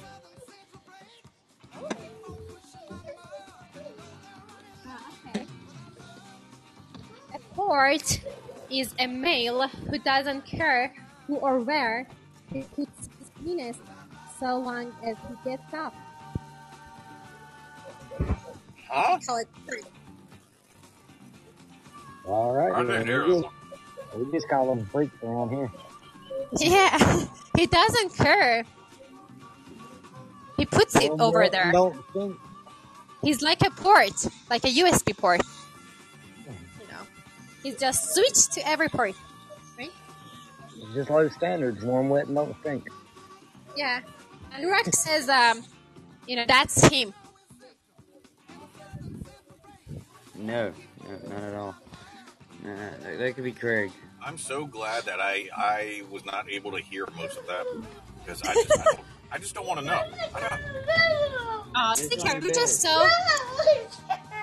[7.65, 8.21] A port
[8.71, 10.93] is a male who doesn't care
[11.27, 12.07] who or where
[12.53, 13.79] he puts his penis
[14.39, 15.95] so long as he gets up.
[18.89, 19.19] Huh?
[19.27, 19.83] Call it port.
[22.27, 22.73] All right.
[22.73, 23.55] I then, didn't we, just,
[24.13, 24.19] it.
[24.19, 25.71] we just call them freaks around here.
[26.59, 28.65] Yeah, he doesn't care.
[30.59, 31.73] He puts it Well, over there.
[33.23, 35.41] He's like a port, like a USB port.
[37.65, 39.15] You he's just switched to every port,
[39.79, 39.91] right?
[40.93, 41.83] Just low standards.
[41.83, 42.89] Warm, wet, and don't think.
[43.75, 44.01] Yeah.
[44.53, 45.65] And Rex says, um,
[46.27, 47.15] you know, that's him.
[50.37, 50.73] No,
[51.09, 51.75] no, not at all.
[52.63, 53.91] Nah, that, that could be Craig.
[54.23, 57.67] I'm so glad that I I was not able to hear most of that
[58.23, 59.01] because I just I, don't,
[59.33, 60.03] I just don't want to know.
[60.35, 60.59] I,
[61.77, 63.07] Oh, It's Sticker, on you're just so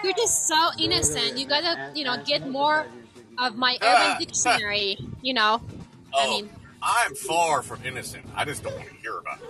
[0.04, 1.38] you're just so innocent.
[1.38, 2.86] You gotta, you know, get more
[3.38, 4.16] of my Ah.
[4.16, 4.98] urban dictionary.
[5.22, 5.62] You know,
[6.14, 6.50] I oh, mean,
[6.82, 8.26] I'm far from innocent.
[8.36, 9.48] I just don't want to hear about it.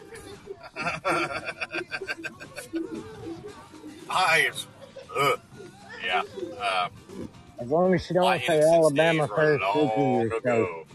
[4.10, 4.68] I is,
[5.18, 5.40] ugh,
[6.06, 6.24] yeah.
[6.60, 6.90] Uh,
[7.60, 10.40] As long as you don't say Alabama first, you can long you're safe.
[10.42, 10.86] ago.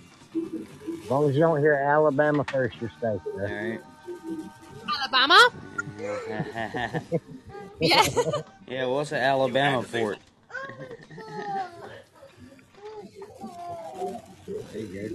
[1.04, 3.20] As long as you don't hear Alabama first, you're safe.
[3.34, 3.46] Bro.
[3.46, 3.80] Alright.
[5.00, 5.50] Alabama.
[7.78, 8.06] Yeah.
[8.66, 10.16] yeah, what's an Alabama port?
[14.76, 15.08] Go.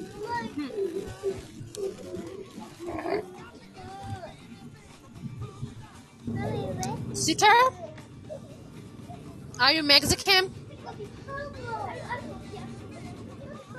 [9.59, 10.51] Are you Mexican?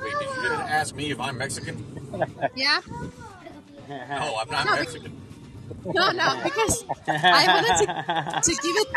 [0.01, 1.85] Wait, did you just ask me if I'm Mexican?
[2.55, 2.81] Yeah.
[3.89, 5.21] No, I'm not No, Mexican.
[5.85, 8.89] No, no, because I wanted to, to give it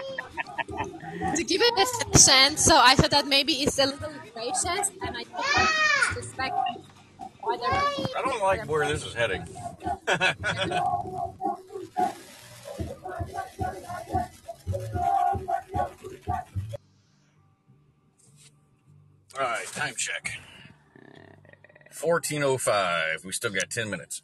[1.35, 1.85] to give it a
[2.17, 2.63] chance.
[2.63, 5.67] So I thought that maybe it's a little gracious, and I thought like
[6.07, 6.55] disrespect.
[7.41, 7.75] Whatever.
[8.17, 9.45] I don't like where this is heading.
[19.37, 20.39] All right, time check.
[22.01, 23.25] 1405.
[23.25, 24.21] We still got 10 minutes.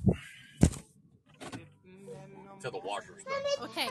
[2.60, 3.70] Till the washer's done.
[3.70, 3.88] Okay.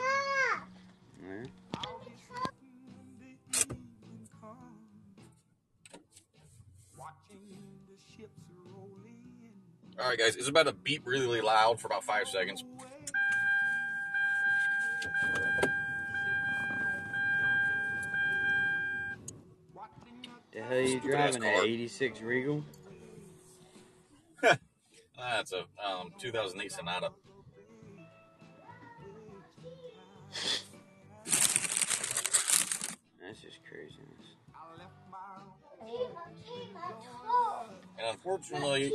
[9.99, 12.63] All right, guys, it's about to beep really, really loud for about five seconds.
[20.51, 21.43] The hell are you Stupid driving?
[21.43, 22.63] An 86 Regal?
[24.41, 27.11] That's a um, 2008 Sonata.
[38.01, 38.93] And unfortunately,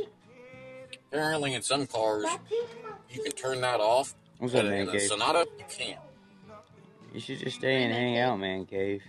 [1.09, 2.25] apparently in some cars,
[3.09, 4.15] you can turn that off.
[4.37, 5.01] What's up, man in a cave?
[5.01, 5.99] Sonata, you can't.
[7.13, 9.01] You should just stay and hang out, man cave.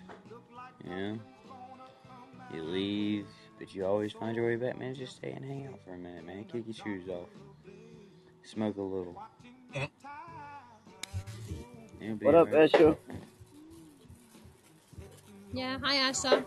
[0.84, 1.18] You know?
[2.54, 3.26] You leave,
[3.58, 4.94] but you always find your way back, man.
[4.94, 6.44] Just stay and hang out for a minute, man.
[6.44, 7.28] Kick your shoes off.
[8.44, 9.20] Smoke a little.
[12.00, 12.72] You'll be What up, alright.
[12.72, 12.96] Asher?
[15.52, 15.78] Yeah.
[15.82, 16.44] Hi, Asha.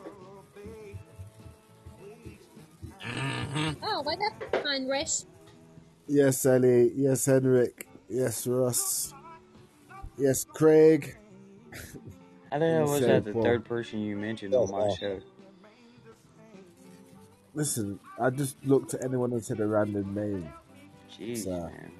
[3.03, 3.83] Mm-hmm.
[3.83, 5.07] Oh, what up, Heinrich?
[6.07, 6.91] Yes, Ellie.
[6.95, 7.87] Yes, Henrik.
[8.09, 9.13] Yes, Russ.
[10.17, 11.17] Yes, Craig.
[12.51, 13.45] How the hell And was that the forth.
[13.45, 14.95] third person you mentioned on my oh, oh.
[14.95, 15.19] show?
[17.53, 20.53] Listen, I just looked at anyone and said a random name.
[21.17, 21.91] Jeez, So, man.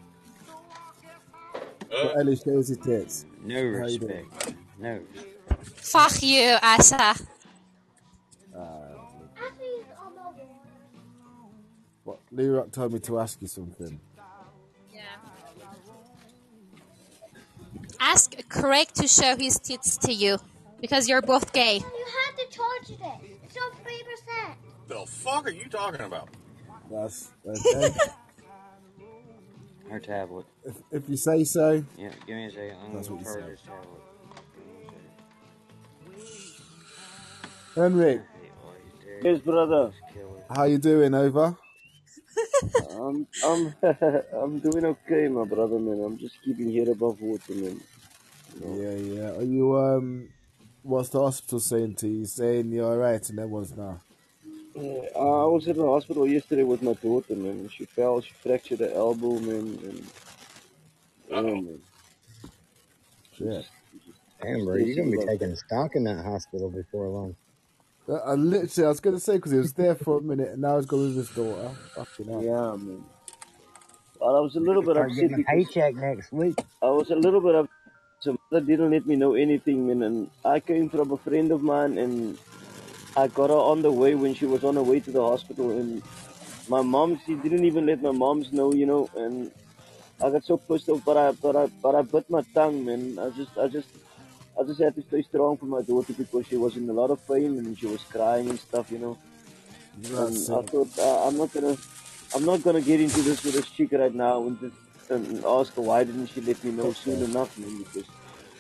[1.54, 1.60] Uh.
[1.90, 3.26] but Ellie shows his tits.
[3.44, 4.26] No How you doing?
[4.30, 4.56] respect.
[4.80, 5.00] No.
[5.64, 7.22] Fuck you, Asha.
[12.32, 12.44] What?
[12.46, 14.00] Rock told me to ask you something.
[14.94, 15.02] Yeah.
[18.00, 20.38] Ask Craig to show his tits to you
[20.80, 21.82] because you're both gay.
[21.84, 23.40] Oh, you have to charge it.
[23.44, 24.58] It's on three percent.
[24.88, 26.30] The fuck are you talking about?
[26.90, 27.94] That's okay.
[29.90, 30.46] Her tablet.
[30.66, 31.84] if, if you say so.
[31.98, 32.78] Yeah, give me a second.
[32.86, 33.46] I'm That's what you said.
[33.48, 34.02] this tablet.
[37.76, 38.22] Henrik,
[39.22, 39.92] Yes, brother.
[40.54, 41.14] how you doing?
[41.14, 41.56] Over.
[42.92, 43.76] I'm I'm
[44.34, 46.04] I'm doing okay, my brother, man.
[46.04, 47.82] I'm just keeping head above water, man.
[48.56, 48.82] You know.
[48.82, 49.32] Yeah, yeah.
[49.38, 50.30] Are you um?
[50.84, 52.26] What's the hospital saying to you?
[52.26, 54.02] Saying you're alright and everyone's now.
[54.76, 57.70] Yeah, I was at the hospital yesterday with my daughter, man.
[57.70, 60.12] She fell, she fractured her elbow, man, and
[61.30, 61.82] yeah, man.
[63.38, 63.62] Yeah.
[64.42, 67.36] Damn, bro, you're gonna be taking stock in that hospital before long.
[68.10, 70.62] I, I literally, I was gonna say because he was there for a minute and
[70.62, 71.70] now he's going with his daughter.
[71.96, 72.44] Fucking hell.
[72.44, 73.04] Yeah, man.
[74.20, 76.56] Well, I was a little bit Start upset getting a paycheck next week.
[76.82, 77.76] I was a little bit upset.
[78.20, 80.04] So mother didn't let me know anything, man.
[80.04, 82.38] And I came from a friend of mine, and
[83.18, 85.72] I got her on the way when she was on her way to the hospital.
[85.72, 86.04] And
[86.70, 89.10] my mom, she didn't even let my moms know, you know.
[89.16, 89.52] And
[90.24, 93.18] I got so pissed off, but I, but I, but I bit my tongue, man.
[93.18, 93.90] I just, I just,
[94.60, 97.10] I just had to stay strong for my daughter because she was in a lot
[97.10, 99.18] of pain and she was crying and stuff, you know.
[100.18, 101.78] And I thought uh, I'm not gonna,
[102.36, 104.76] I'm not gonna get into this with this chick right now and just
[105.10, 107.78] and ask her why didn't she let me know soon enough, man?
[107.80, 108.08] Because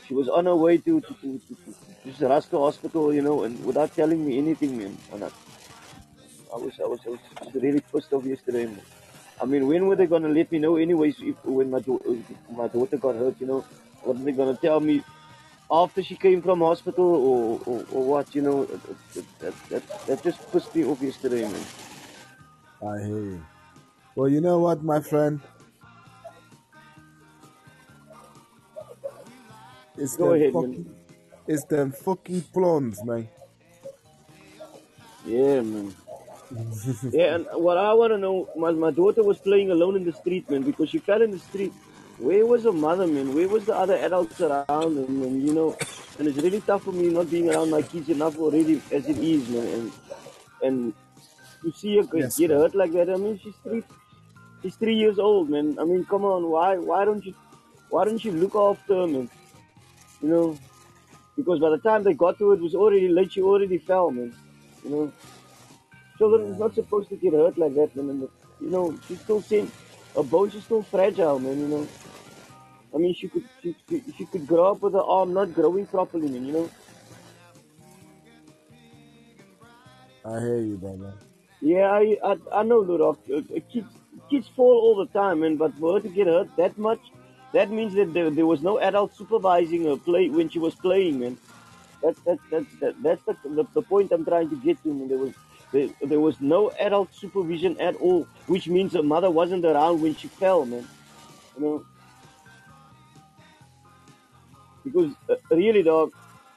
[0.07, 1.75] she was on her way to to, to, to, to
[2.05, 4.97] just rush hospital, you know, and without telling me anything, man.
[5.13, 5.29] And I,
[6.53, 8.81] I was, I was, I was just really pissed off yesterday, man.
[9.41, 11.15] I mean, when were they gonna let me know, anyways?
[11.21, 13.65] If, when my if my daughter got hurt, you know,
[14.03, 15.03] what are they gonna tell me?
[15.71, 18.65] After she came from hospital, or, or, or what, you know,
[19.13, 21.63] that, that, that, just pissed me off yesterday, man.
[22.85, 23.45] I hear you.
[24.15, 25.39] Well, you know what, my friend?
[29.97, 30.93] It's Go ahead, man.
[31.47, 33.29] it's them fucking blondes, man.
[35.25, 35.95] Yeah, man.
[37.13, 40.11] Yeah, and what I want to know, my, my daughter was playing alone in the
[40.11, 41.71] street, man, because she fell in the street.
[42.21, 43.33] Where was her mother, man?
[43.33, 44.65] Where was the other adults around?
[44.69, 45.75] And, and you know,
[46.19, 49.17] and it's really tough for me not being around my kids enough already as it
[49.17, 49.67] is, man.
[49.67, 49.91] And
[50.61, 50.93] and
[51.63, 52.59] to see her Yes, get man.
[52.59, 53.83] hurt like that, I mean, she's three,
[54.61, 55.77] she's three years old, man.
[55.79, 57.33] I mean, come on, why why don't you
[57.89, 59.29] why don't you look after her, man?
[60.21, 60.57] You know,
[61.35, 63.31] because by the time they got to her, it was already late.
[63.33, 64.33] She already fell, man.
[64.83, 65.11] You know.
[66.17, 68.09] Children is not supposed to get hurt like that, man.
[68.11, 69.71] And, you know, she's still saying
[70.15, 71.59] her bones still fragile, man.
[71.59, 71.87] You know,
[72.93, 75.85] I mean, she could she, she she could grow up with her arm not growing
[75.85, 76.45] properly, man.
[76.45, 76.69] You know,
[80.25, 81.13] I hear you, brother.
[81.61, 83.17] Yeah, I I, I know, Ludov.
[83.31, 83.87] Uh, kids
[84.29, 85.55] kids fall all the time, man.
[85.57, 86.99] But for her to get hurt that much,
[87.53, 91.19] that means that there, there was no adult supervising her play when she was playing,
[91.19, 91.37] man.
[92.01, 94.93] That, that, that, that, that's the, the, the point I'm trying to get to.
[94.93, 95.07] Man.
[95.07, 95.33] There was
[95.71, 100.15] there, there was no adult supervision at all, which means her mother wasn't around when
[100.15, 100.87] she fell, man.
[101.57, 101.85] You know,
[104.83, 106.11] because uh, really, dog,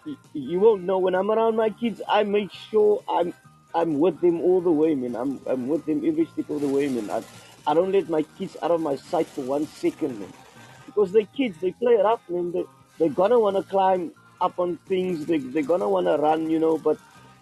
[0.05, 2.01] you, you won't know when I'm around my kids.
[2.09, 3.33] I make sure I'm
[3.75, 5.17] I'm with them all the way, man.
[5.17, 7.11] I'm I'm with them every step of the way, man.
[7.11, 7.23] I,
[7.71, 10.33] I don't let my kids out of my sight for one second, man.
[10.87, 12.53] Because they're kids, they play rough, man.
[12.53, 12.65] They
[12.99, 15.27] they're gonna wanna climb up on things.
[15.27, 16.79] They they're gonna wanna run, you know.
[16.79, 16.99] But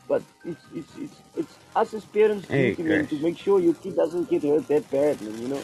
[0.09, 3.74] but it's it's it's, it's us as parents Hey, duty, man, to make sure your
[3.74, 5.39] kid doesn't get hurt that bad, man.
[5.43, 5.62] You know.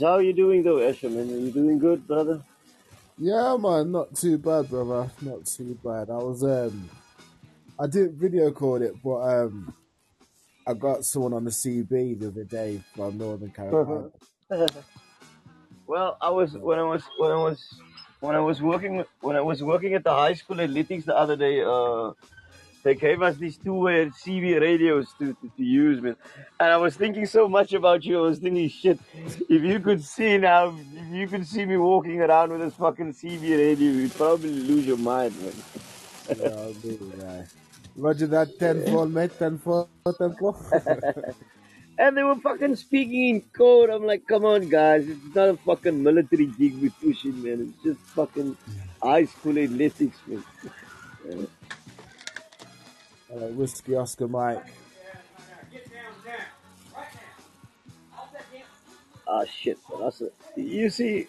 [0.00, 1.30] How are you doing though, Esha, man?
[1.30, 2.42] Are you doing good, brother?
[3.18, 5.10] Yeah, man, not too bad, brother.
[5.20, 6.10] Not too bad.
[6.10, 6.88] I was um,
[7.78, 9.74] I didn't video call it, but um,
[10.66, 14.10] I got someone on the CB the other day from Northern Carolina.
[15.86, 17.74] well, I was when I was when I was
[18.20, 21.36] when I was working when I was working at the high school athletics the other
[21.36, 21.62] day.
[21.62, 22.12] Uh,
[22.88, 26.16] they gave us these two-way CB radios to, to, to use, man.
[26.58, 28.16] And I was thinking so much about you.
[28.16, 32.18] I was thinking, shit, if you could see now, if you could see me walking
[32.22, 35.52] around with this fucking CB radio, you'd probably lose your mind, man.
[36.40, 37.48] yeah, I'll do that.
[37.94, 41.34] Roger that, 10 4, mate, 10 4, 10 4.
[41.98, 43.90] and they were fucking speaking in code.
[43.90, 47.68] I'm like, come on, guys, it's not a fucking military gig we're pushing, man.
[47.68, 48.56] It's just fucking
[49.02, 51.46] high school athletics, man.
[53.32, 54.64] Uh, Whiskey Oscar Mike.
[59.28, 60.30] Ah, shit, Russell.
[60.56, 61.28] You see,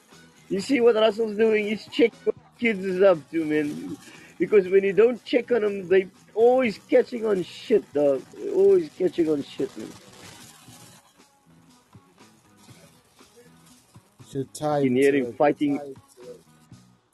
[0.49, 1.67] you see what Russell's doing?
[1.67, 3.97] He's checking what kids is up to, man.
[4.39, 8.23] Because when you don't check on them, they always catching on shit, dog.
[8.33, 9.89] They're always catching on shit, man.
[14.31, 15.81] Should tie You him hear to him a, fighting.
[15.81, 16.39] tie him to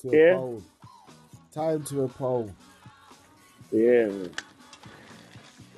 [0.02, 0.64] to a Yeah, pole.
[1.54, 2.56] Tie him to a pole.
[3.72, 4.32] yeah, man.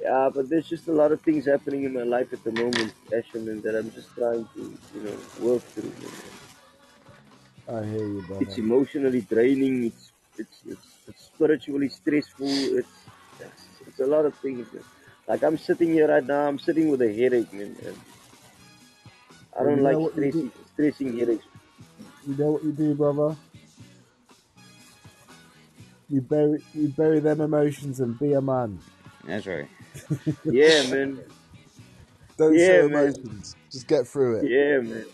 [0.08, 2.94] Yeah, but there's just a lot of things happening in my life at the moment,
[3.12, 4.62] Asherman, that I'm just trying to,
[4.96, 5.92] you know, work through.
[6.02, 6.12] man.
[7.68, 8.46] I hear you, brother.
[8.46, 9.86] It's emotionally draining.
[9.88, 12.78] It's it's it's, it's spiritually stressful.
[12.80, 12.96] It's,
[13.42, 14.72] it's it's a lot of things.
[14.74, 14.84] Man.
[15.28, 16.48] Like I'm sitting here right now.
[16.48, 17.76] I'm sitting with a headache, man.
[17.86, 17.98] And
[19.60, 20.52] I don't you like know you stressing do?
[20.74, 21.46] stressing headaches.
[22.28, 23.36] You know what you do, brother?
[26.10, 28.80] You bury, you bury them emotions and be a man.
[29.26, 29.68] That's right.
[30.50, 31.24] Yeah, man.
[32.38, 33.26] Don't Yeah, show man.
[33.26, 33.56] emotions.
[33.72, 34.50] Just get through it.
[34.50, 35.06] Yeah, man.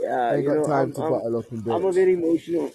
[0.00, 2.72] Yeah, Ain't got know, time I'm to I'm bottle up and I'm a very emotional.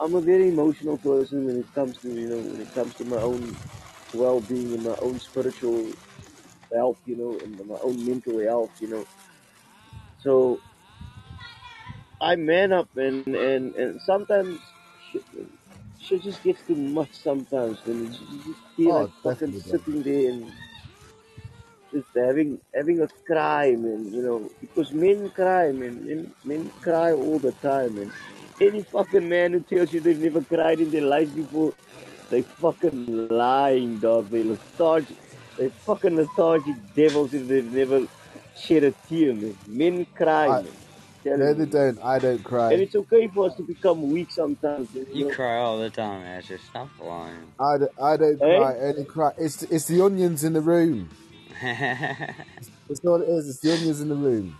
[0.00, 3.04] I'm a very emotional person when it comes to you know when it comes to
[3.04, 3.56] my own
[4.14, 5.86] well-being and my own spiritual
[6.72, 9.06] health, you know, and my own mental health, you know.
[10.18, 10.60] So
[12.20, 14.58] I man up and and and sometimes
[15.12, 15.24] shit,
[16.00, 20.30] shit just gets too much sometimes just you just feel Oh, like fucking sitting there
[20.32, 20.52] and
[21.92, 24.10] just having having a cry, man.
[24.12, 26.04] You know, because men cry, man.
[26.06, 28.12] Men, men cry all the time, man.
[28.60, 31.74] Any fucking man who tells you they've never cried in their life before,
[32.30, 34.30] they fucking lying, dog.
[34.30, 35.18] They lethargic.
[35.58, 38.06] They fucking lethargic devils if they've never
[38.56, 39.58] shed a tear, man.
[39.66, 40.78] Men cry, I, man.
[41.26, 41.98] Telling no, you, they don't.
[42.02, 42.74] I don't cry.
[42.74, 45.30] And it's okay for us to become weak sometimes, you You know.
[45.36, 46.58] cry all the time, Asher.
[46.58, 47.54] Stop lying.
[47.60, 48.56] I don't, I don't Hey?
[48.56, 48.74] cry.
[48.74, 49.30] I only cry.
[49.38, 51.10] It's it's the onions in the room.
[51.62, 53.48] That's all it is.
[53.48, 54.56] It's the onions in the room.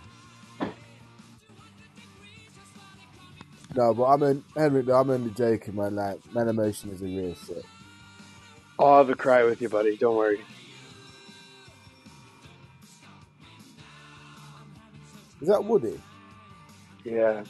[3.75, 4.81] No, but I'm in, Henry.
[4.81, 5.95] no, I'm only joking, man.
[5.95, 7.63] Like, man, emotion is a real shit.
[8.79, 9.97] I'll have a cry with you, buddy.
[9.97, 10.41] Don't worry.
[15.41, 16.01] Is that Woody?
[17.03, 17.43] Yeah.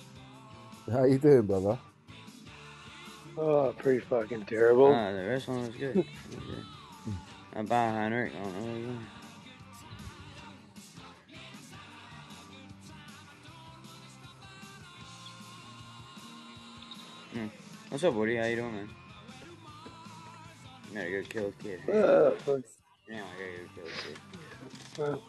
[0.91, 1.77] How you doing, brother?
[3.37, 4.87] Oh, pretty fucking terrible.
[4.93, 5.95] Ah, the rest one was good.
[6.31, 6.63] It was good.
[7.55, 8.33] I buy Heinrich.
[8.35, 8.99] I don't know
[17.89, 18.35] What's up, Woody?
[18.35, 18.89] How you doing, man?
[20.91, 21.79] You gotta go kill a kid.
[21.89, 22.61] Uh, fuck.
[23.09, 24.19] yeah, I gotta go kill a kid.
[24.97, 25.23] Well,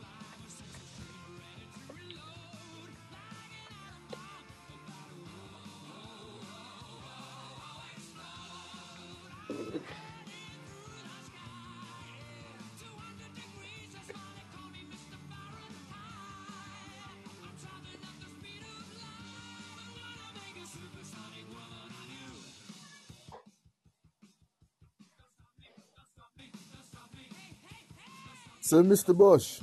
[28.68, 29.16] So, Mr.
[29.16, 29.60] Bush,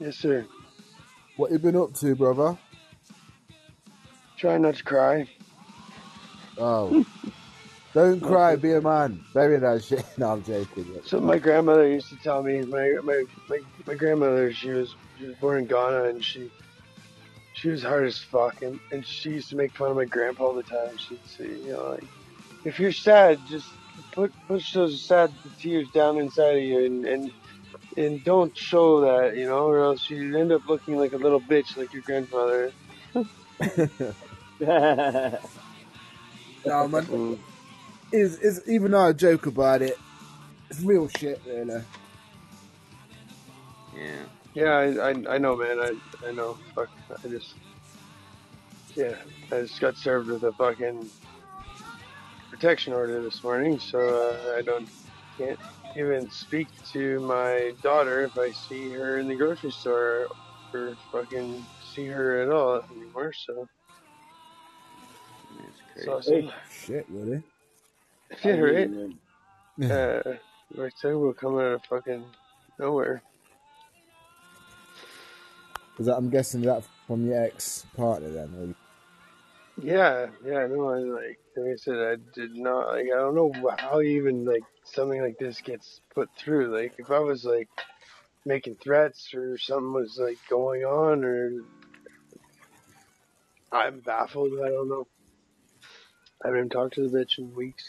[0.00, 0.46] Yes, sir.
[1.36, 2.56] what you been up to, brother?
[4.38, 5.28] Try not to cry.
[6.56, 7.04] Oh,
[7.92, 9.22] don't cry, be a man.
[9.34, 10.06] Bury that shit.
[10.16, 10.86] No, I'm joking.
[11.04, 15.26] So my grandmother used to tell me my my my, my grandmother she was she
[15.26, 16.50] was born in Ghana and she
[17.52, 20.44] she was hard as fuck and, and she used to make fun of my grandpa
[20.44, 20.96] all the time.
[20.96, 22.04] She'd say, you know, like
[22.64, 23.68] if you're sad, just
[24.12, 25.30] put push those sad
[25.60, 27.30] tears down inside of you and and
[27.96, 31.40] and don't show that, you know, or else you end up looking like a little
[31.40, 32.72] bitch like your grandfather.
[36.64, 37.38] No, man.
[38.12, 39.98] Is is even though I joke about it,
[40.70, 41.82] it's real shit, really.
[43.96, 44.22] Yeah.
[44.54, 45.80] Yeah, I, I, I know, man.
[45.80, 46.58] I, I know.
[46.74, 46.90] Fuck.
[47.24, 47.54] I just,
[48.94, 49.14] yeah,
[49.50, 51.08] I just got served with a fucking
[52.50, 54.88] protection order this morning, so uh, I don't
[55.38, 55.58] can't
[55.96, 60.28] even speak to my daughter if I see her in the grocery store
[60.74, 61.64] or fucking
[61.94, 63.32] see her at all anymore.
[63.32, 63.68] So,
[65.58, 66.20] That's so, crazy.
[66.20, 67.42] so Shit, really.
[68.44, 68.90] yeah, right.
[69.90, 70.22] Uh,
[70.74, 72.24] like I said, will come out of fucking
[72.78, 73.22] nowhere.
[75.98, 78.74] Is that I'm guessing that from your ex partner then?
[79.76, 83.52] Yeah, yeah, no, I like, like I said, I did not, like, I don't know
[83.78, 86.76] how even, like, something like this gets put through.
[86.76, 87.68] Like, if I was, like,
[88.44, 91.62] making threats or something was, like, going on or
[93.72, 95.06] I'm baffled, I don't know.
[96.44, 97.84] I haven't talked to the bitch in weeks.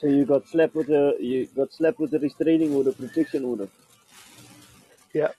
[0.00, 3.68] So you got slapped with a you got slapped with a restraining order, protection order.
[5.14, 5.32] Yeah.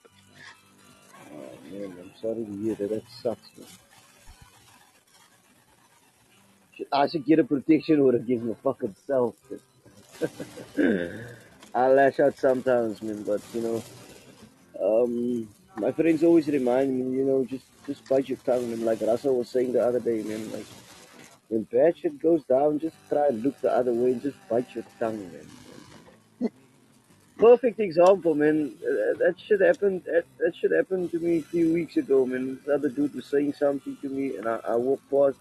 [1.31, 2.89] Oh man, I'm sorry to hear that.
[2.89, 3.67] That sucks, man.
[6.91, 9.35] I should get a protection order against my fucking self.
[11.75, 13.83] I lash out sometimes, man, but you know,
[14.81, 15.47] um,
[15.77, 19.37] my friends always remind me, you know, just just bite your tongue, and like Russell
[19.37, 20.65] was saying the other day, man, like
[21.49, 24.73] when bad shit goes down, just try and look the other way and just bite
[24.75, 25.47] your tongue, man.
[27.37, 28.73] Perfect example, man.
[28.81, 30.03] Uh, that shit happened.
[30.05, 32.57] That, that shit happened to me a few weeks ago, man.
[32.65, 35.37] This other dude was saying something to me, and I, I walked past,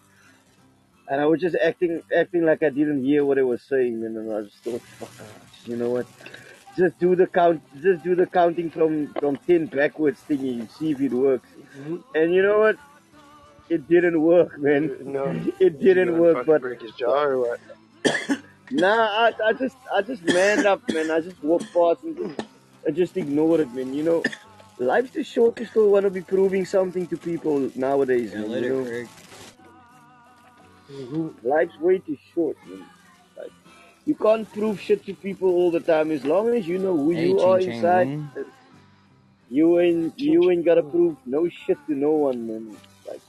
[1.08, 4.16] and I was just acting, acting like I didn't hear what he was saying, man.
[4.16, 5.10] And I just thought, fuck,
[5.66, 6.06] you know what?
[6.76, 7.62] Just do the count.
[7.82, 11.48] Just do the counting from from ten backwards thingy and see if it works.
[11.78, 11.96] Mm-hmm.
[12.14, 12.76] And you know what?
[13.68, 14.96] It didn't work, man.
[15.02, 15.24] No.
[15.58, 17.60] It didn't work, but break his jaw or what?
[18.70, 21.08] Nah, I, I just I just manned up, man.
[21.10, 22.40] I just walked past and just,
[22.86, 23.94] I just ignored it, man.
[23.94, 24.22] You know,
[24.78, 28.50] life's too short to still want to be proving something to people nowadays, Yeah, man.
[28.50, 29.08] let You it know,
[30.86, 31.34] Craig.
[31.42, 32.86] life's way too short, man.
[33.36, 33.52] Like,
[34.06, 36.10] you can't prove shit to people all the time.
[36.12, 38.30] As long as you know who Hey, you Ching are Chang inside, Boom.
[39.50, 42.78] you ain't you ain't gotta prove no shit to no one, man.
[43.06, 43.22] Like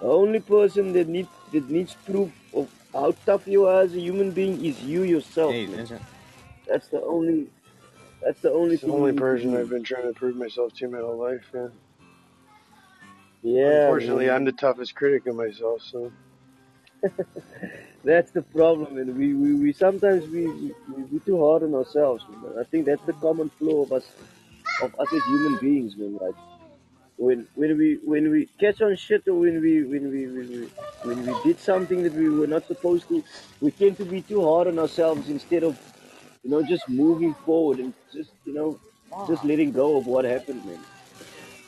[0.00, 4.00] the only person that need that needs proof of how tough you are as a
[4.00, 5.76] human being is you yourself, Hey, man.
[5.78, 6.02] Vincent.
[6.66, 7.48] That's the only.
[8.22, 9.56] That's the only It's the only you need to person.
[9.56, 11.68] I've been trying to prove myself to my whole life, yeah.
[13.42, 14.36] Yeah, Unfortunately, man.
[14.36, 16.12] I'm the toughest critic of myself, so.
[18.04, 20.72] That's the problem, and we, we, we sometimes we, we
[21.12, 22.24] we too hard on ourselves.
[22.28, 22.52] Man.
[22.58, 24.08] I think that's the common flaw of us
[24.82, 26.16] of us as human beings, man.
[26.20, 26.34] Like
[27.16, 30.70] when when we when we catch on shit or when we when we when we
[31.02, 33.22] when we did something that we were not supposed to,
[33.60, 35.76] we tend to be too hard on ourselves instead of
[36.44, 38.78] you know just moving forward and just you know
[39.28, 40.80] just letting go of what happened, man.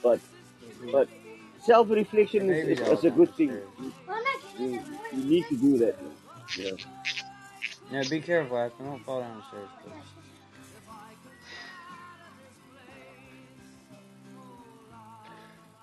[0.02, 0.20] But
[0.92, 1.08] but
[1.60, 3.58] self reflection is, is, is a good thing.
[4.60, 4.98] Downstairs.
[5.12, 6.12] You, you need to do that, man.
[6.58, 6.70] Yeah.
[7.92, 8.86] Yeah, be careful, Afton.
[8.86, 9.92] Don't fall down the stairs, please.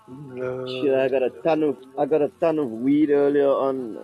[0.08, 0.66] No.
[0.68, 3.98] Shit, I got a ton of I got a ton of weed earlier on.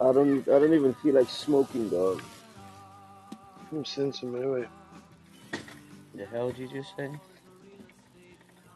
[0.00, 2.22] I don't I don't even feel like smoking, dog.
[3.72, 4.66] I'm sensing my way.
[6.14, 7.10] The hell did you just say?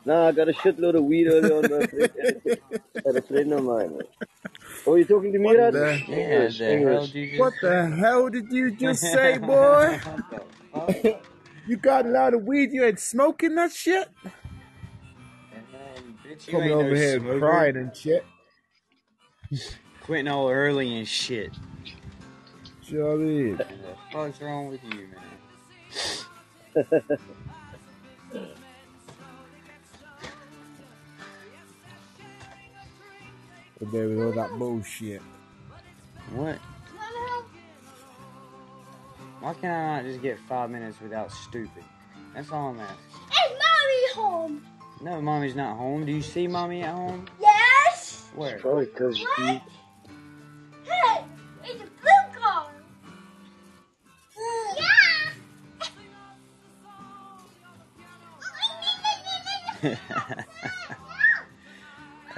[0.04, 2.58] Nah, I got a shitload of weed earlier on my friend,
[2.96, 4.00] at a friend of mine.
[4.86, 5.72] Oh, you talking to me, What Raj?
[5.72, 10.00] the, Yeah, the hell did you just what the hell did you just say, boy?
[10.04, 10.42] What the
[11.02, 11.24] fuck?
[11.66, 12.70] You got a lot of weed.
[12.72, 14.08] You ain't smoking that shit.
[14.22, 14.32] Man,
[16.26, 17.38] bitch, you Coming ain't over no here smoker.
[17.38, 18.26] crying and shit.
[20.02, 21.52] Quitting all early and shit.
[22.86, 23.56] Do you know what I mean?
[23.56, 25.08] What the fuck's wrong with you,
[26.84, 27.00] man?
[33.84, 35.20] But there with all that bullshit.
[36.32, 36.56] What?
[39.40, 41.84] Why can I not just get five minutes without stupid?
[42.34, 42.96] That's all I'm asking.
[42.96, 44.66] Is mommy home?
[45.02, 46.06] No, mommy's not home.
[46.06, 47.26] Do you see mommy at home?
[47.38, 48.30] Yes.
[48.34, 48.58] Where?
[48.58, 49.62] Probably because you What?
[50.84, 51.24] Hey,
[51.64, 52.70] it's a blue car.
[59.82, 60.34] Yeah.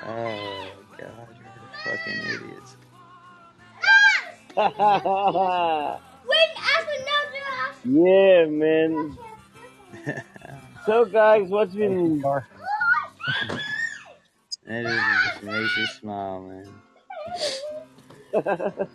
[0.06, 0.45] oh
[7.84, 9.18] yeah, man.
[10.86, 12.22] So, guys, what's been?
[14.66, 16.72] That is just makes you smile, man.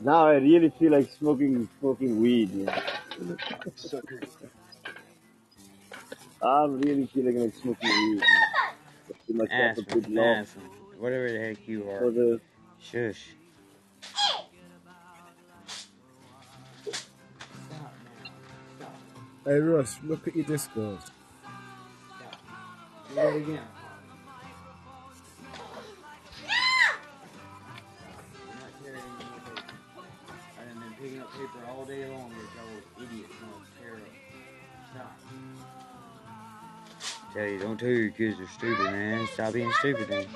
[0.00, 2.50] now I really feel like smoking smoking weed.
[2.52, 2.82] Yeah.
[3.76, 4.20] sucker.
[6.42, 8.18] I'm really feeling like smoking weed.
[8.18, 8.28] man.
[9.28, 10.62] Give myself a good Aspen,
[10.98, 11.98] whatever the heck you are.
[11.98, 12.10] for are.
[12.10, 12.40] the.
[12.80, 13.28] Shush.
[19.44, 20.98] Hey Russ, look at your Discord.
[23.08, 23.60] Do that again.
[28.48, 29.74] I'm not carrying any more paper.
[30.58, 33.98] I done been picking up paper all day long y'all idiots want to tear.
[34.92, 35.12] Stop.
[37.34, 39.26] Tell you, don't tell your kids they're stupid, man.
[39.32, 40.26] Stop being stupid then.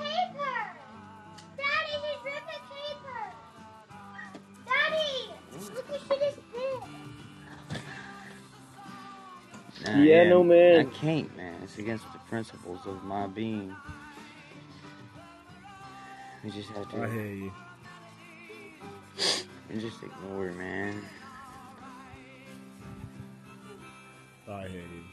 [9.95, 10.87] Nah, Yeah, no, man.
[10.87, 11.55] I can't, man.
[11.63, 13.73] It's against the principles of my being.
[16.43, 17.03] We just have to.
[17.03, 17.53] I hear you.
[19.69, 21.01] And just ignore, it, man.
[24.49, 25.03] I hear you.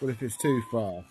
[0.00, 1.02] What if it's too far?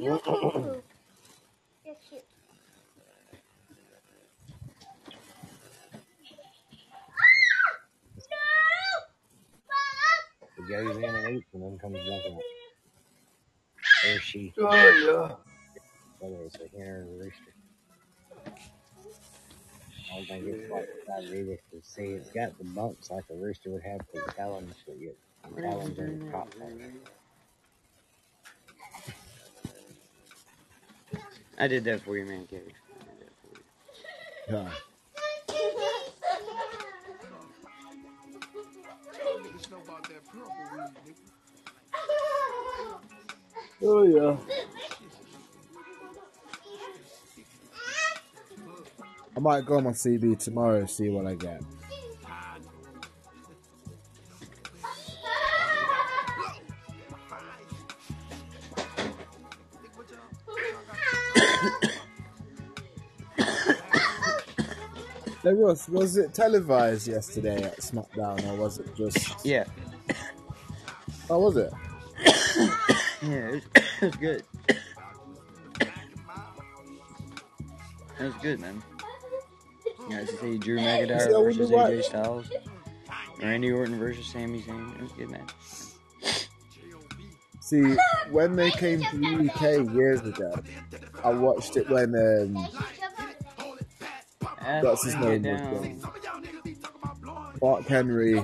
[0.00, 0.82] You too.
[1.84, 2.24] You're cute.
[10.56, 12.40] He goes in and eats and then comes back out.
[14.06, 14.54] Or she.
[14.58, 15.10] Oh yeah.
[15.10, 15.38] Oh,
[16.20, 17.54] Whether it's a hen or a rooster.
[20.14, 23.34] I think it's like I read it to see it's got the bumps like a
[23.34, 25.14] rooster would have for the talons, but yet
[25.54, 26.48] the talons in the top
[31.60, 32.62] I did that for you, man, Cave.
[32.88, 34.68] I did that for you.
[43.82, 44.36] Oh yeah.
[49.36, 51.62] I might go on my CB tomorrow and see what I get.
[65.50, 69.44] Hey Russ, was it televised yesterday at SmackDown or was it just?
[69.44, 69.64] Yeah.
[71.28, 71.72] Oh, was it?
[73.20, 74.44] Yeah, it was, it was good.
[78.20, 78.80] It was good, man.
[80.08, 82.48] You guys see Drew McIntyre versus AJ Styles.
[83.42, 84.94] Randy Orton versus Sami Zayn.
[84.94, 85.46] It was good man.
[87.58, 87.96] See,
[88.30, 90.54] when they came to the UK years ago,
[91.24, 92.68] I watched it when um,
[94.82, 96.06] what's his name was.
[97.62, 98.38] Mark Henry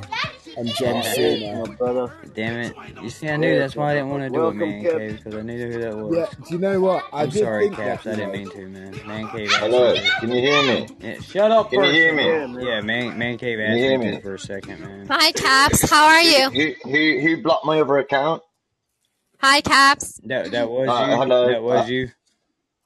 [0.59, 1.65] and John Cena.
[1.67, 2.15] My brother.
[2.35, 2.77] Damn it.
[3.03, 4.93] You see, I knew that's why I didn't want to do it, man Cap.
[4.99, 6.17] cave, because I knew who that was.
[6.17, 7.05] Yeah, do you know what?
[7.13, 8.05] I I'm did sorry, think Caps.
[8.05, 8.13] that.
[8.13, 9.01] I didn't mean to, man.
[9.07, 10.89] Man Cave Hello, asked me can you hear me?
[11.01, 12.25] Yeah, shut up Can you hear me?
[12.25, 12.61] man.
[12.61, 14.21] Yeah, man, man Cave Can asked hear me me?
[14.21, 15.07] for a second, man.
[15.09, 15.89] Hi, Caps.
[15.91, 16.51] How are you?
[16.51, 18.43] Who, who, who blocked my other account?
[19.41, 20.21] Hi, Caps.
[20.25, 21.17] That that was Uh, you.
[21.17, 21.49] hello.
[21.51, 22.11] That was Uh, you.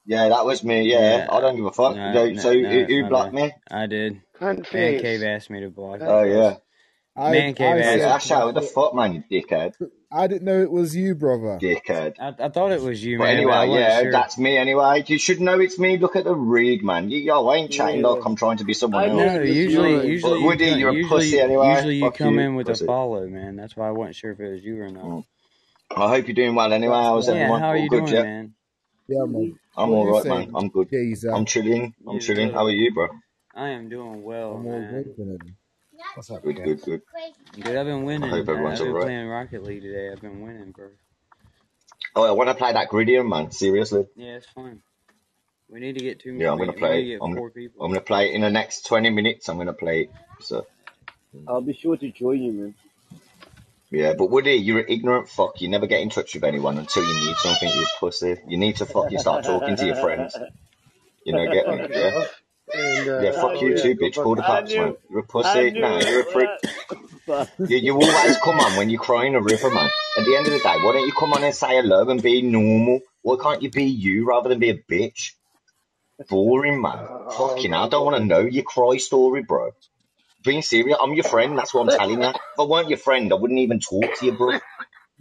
[0.05, 0.83] Yeah, that was me.
[0.91, 1.27] Yeah, Yeah.
[1.31, 1.95] I don't give a fuck.
[1.95, 3.43] No, so, no, so no, who, it's who blocked bad.
[3.43, 3.53] me?
[3.69, 4.21] I did.
[4.39, 5.01] Cunt Man face.
[5.01, 5.99] Cave asked me to block.
[6.01, 6.33] Oh face.
[6.33, 6.55] yeah.
[7.15, 8.29] I, Man Cave I, Hey, said, asked.
[8.29, 9.73] Asha, what the fuck, man, you dickhead,
[10.11, 11.59] I didn't know it was you, brother.
[11.61, 12.15] dickhead.
[12.19, 14.11] I, I thought it was you, But man, anyway, wasn't yeah, sure.
[14.11, 15.03] that's me anyway.
[15.05, 15.97] You should know it's me.
[15.97, 17.09] Look at the read, man.
[17.11, 18.07] You, yo, I ain't chatting Yeah.
[18.07, 19.17] like I'm trying to be someone I else.
[19.17, 20.05] know No, this usually, yours.
[20.07, 21.67] usually, you Woody, come, you're a usually, pussy anyway.
[21.75, 23.55] usually you Fuck come you, in with a follow, man.
[23.57, 25.03] That's why I wasn't sure if it was you or not.
[25.03, 25.25] Mm.
[25.97, 26.93] I hope you're doing well anyway.
[26.95, 27.35] That's How's right.
[27.35, 27.59] Yeah, everyone?
[27.61, 28.23] how are you good, doing, yeah?
[28.23, 28.53] man?
[29.09, 29.59] Yeah, man.
[29.77, 30.55] I'm What all saying, man.
[30.55, 30.89] I'm good.
[30.89, 31.31] geezer?
[31.31, 31.93] Uh, I'm chilling.
[32.07, 32.49] I'm Yes, chilling.
[32.49, 32.53] sir.
[32.53, 33.07] How are you, bro?
[33.55, 35.03] I am doing well, I'm all man.
[35.03, 35.55] good, man.
[36.15, 36.65] What's up, Good, Cap?
[36.65, 37.01] good, good.
[37.55, 38.29] Dude, I've been I winning.
[38.29, 39.03] hope I- everyone's I've been all right.
[39.03, 40.11] playing Rocket League today.
[40.11, 40.89] I've been winning, bro.
[42.15, 43.51] Oh, I want to play that Gridiron, man.
[43.51, 44.05] Seriously.
[44.15, 44.81] Yeah, it's fun.
[45.69, 46.35] We need to get two.
[46.37, 47.01] Yeah, I'm We, gonna we need to play.
[47.05, 47.85] get I'm gonna, four people.
[47.85, 49.49] I'm gonna play it in the next 20 minutes.
[49.49, 50.11] I'm gonna play it.
[50.41, 50.65] So
[51.47, 52.75] I'll be sure to join you, man.
[53.91, 55.59] Yeah, but Woody, you're an ignorant fuck.
[55.61, 57.69] You never get in touch with anyone until you need something.
[57.69, 58.37] You pussy.
[58.47, 60.37] You need to fucking start talking to your friends.
[61.25, 61.77] You know, get me?
[61.77, 62.23] Yeah.
[62.73, 64.15] And, uh, Yeah, fuck you too, bitch.
[64.15, 64.95] Call the cops, man.
[65.09, 65.71] You're a pussy.
[65.71, 66.49] No, you're a freak.
[67.59, 69.89] You, you always come on when you're crying a river, man.
[70.17, 72.21] At the end of the day, why don't you come on and say hello and
[72.21, 73.01] be normal?
[73.21, 75.33] Why can't you be you rather than be a bitch?
[76.29, 77.07] Boring, man.
[77.37, 79.71] Fucking I don't want to know your cry story, bro.
[80.43, 82.29] Being serious, I'm your friend, that's what I'm telling you.
[82.53, 84.59] If I weren't your friend, I wouldn't even talk to you, bro.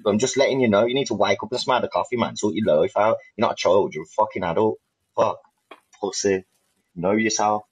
[0.03, 2.17] But I'm just letting you know, you need to wake up and smell the coffee,
[2.17, 2.37] man.
[2.37, 3.19] Sort your life out.
[3.37, 4.79] You're not a child, you're a fucking adult.
[5.15, 5.39] Fuck.
[6.01, 6.45] Pussy.
[6.95, 7.65] Know yourself.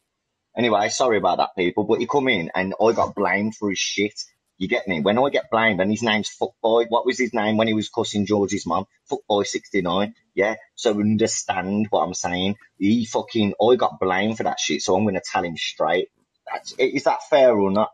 [0.57, 3.79] Anyway, sorry about that, people, but you come in and I got blamed for his
[3.79, 4.21] shit.
[4.59, 5.01] You get me?
[5.01, 7.89] When I get blamed and his name's Fuckboy, what was his name when he was
[7.89, 8.87] cussing George's mum?
[9.11, 10.13] Fuckboy69.
[10.35, 10.57] Yeah?
[10.75, 12.57] So understand what I'm saying.
[12.77, 16.09] He fucking, I got blamed for that shit, so I'm gonna tell him straight.
[16.53, 17.93] That's, is that fair or not?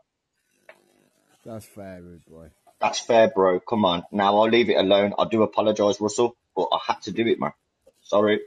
[1.45, 2.47] That's fair, rude boy.
[2.79, 3.59] That's fair, bro.
[3.59, 4.03] Come on.
[4.11, 5.13] Now I'll leave it alone.
[5.17, 7.53] I do apologise, Russell, but I had to do it, man.
[8.03, 8.39] Sorry.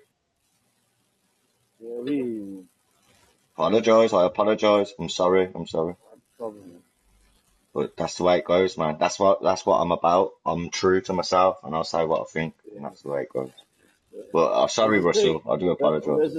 [1.81, 2.59] Yeah, we
[3.57, 4.13] Apologise.
[4.13, 4.93] I apologise.
[4.99, 5.49] I'm sorry.
[5.55, 5.97] I'm sorry.
[6.37, 6.83] problem.
[7.75, 8.97] But that's the way it goes, man.
[8.99, 10.33] That's what that's what I'm about.
[10.45, 13.29] I'm true to myself, and I'll say what I think, and that's the way it
[13.33, 13.51] goes.
[14.33, 15.53] But uh, sorry, There's a saying- Russell.
[15.53, 16.39] I do apologise.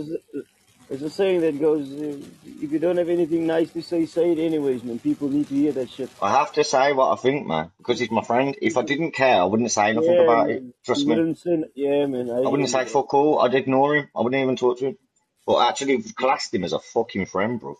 [0.89, 2.17] There's a, saying that goes, uh,
[2.63, 4.99] if you don't have anything nice to say, say it anyways, man.
[4.99, 6.09] People need to hear that shit.
[6.21, 8.55] I have to say what I think, man, because he's my friend.
[8.61, 10.63] If I didn't care, I wouldn't say nothing Yeah, about it.
[10.85, 11.35] Trust You me.
[11.35, 12.29] say, yeah, man.
[12.31, 13.39] I, I wouldn't say fuck all.
[13.39, 14.09] I'd ignore him.
[14.15, 14.97] I wouldn't even talk to him.
[15.45, 17.75] But actually, classed him as a fucking friend, bro.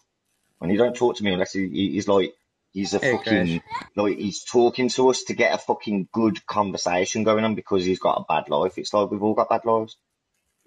[0.62, 2.34] And he don't talk to me unless he, he- he's like,
[2.74, 3.62] he's a Hey, fucking,
[3.96, 8.00] like, he's talking to us to get a fucking good conversation going on because he's
[8.00, 8.78] got a bad life.
[8.78, 9.98] It's like we've all got bad lives.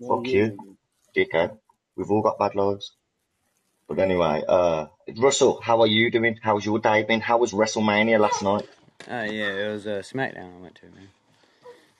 [0.08, 0.58] Fuck you,
[1.16, 1.58] dickhead.
[1.96, 2.92] We've all got bad lives.
[3.88, 4.86] But anyway, uh,
[5.18, 6.38] Russell, how are you doing?
[6.42, 7.20] How's your day been?
[7.20, 8.66] How was WrestleMania last night?
[9.10, 11.08] Uh, yeah, it was uh, SmackDown I went to, man.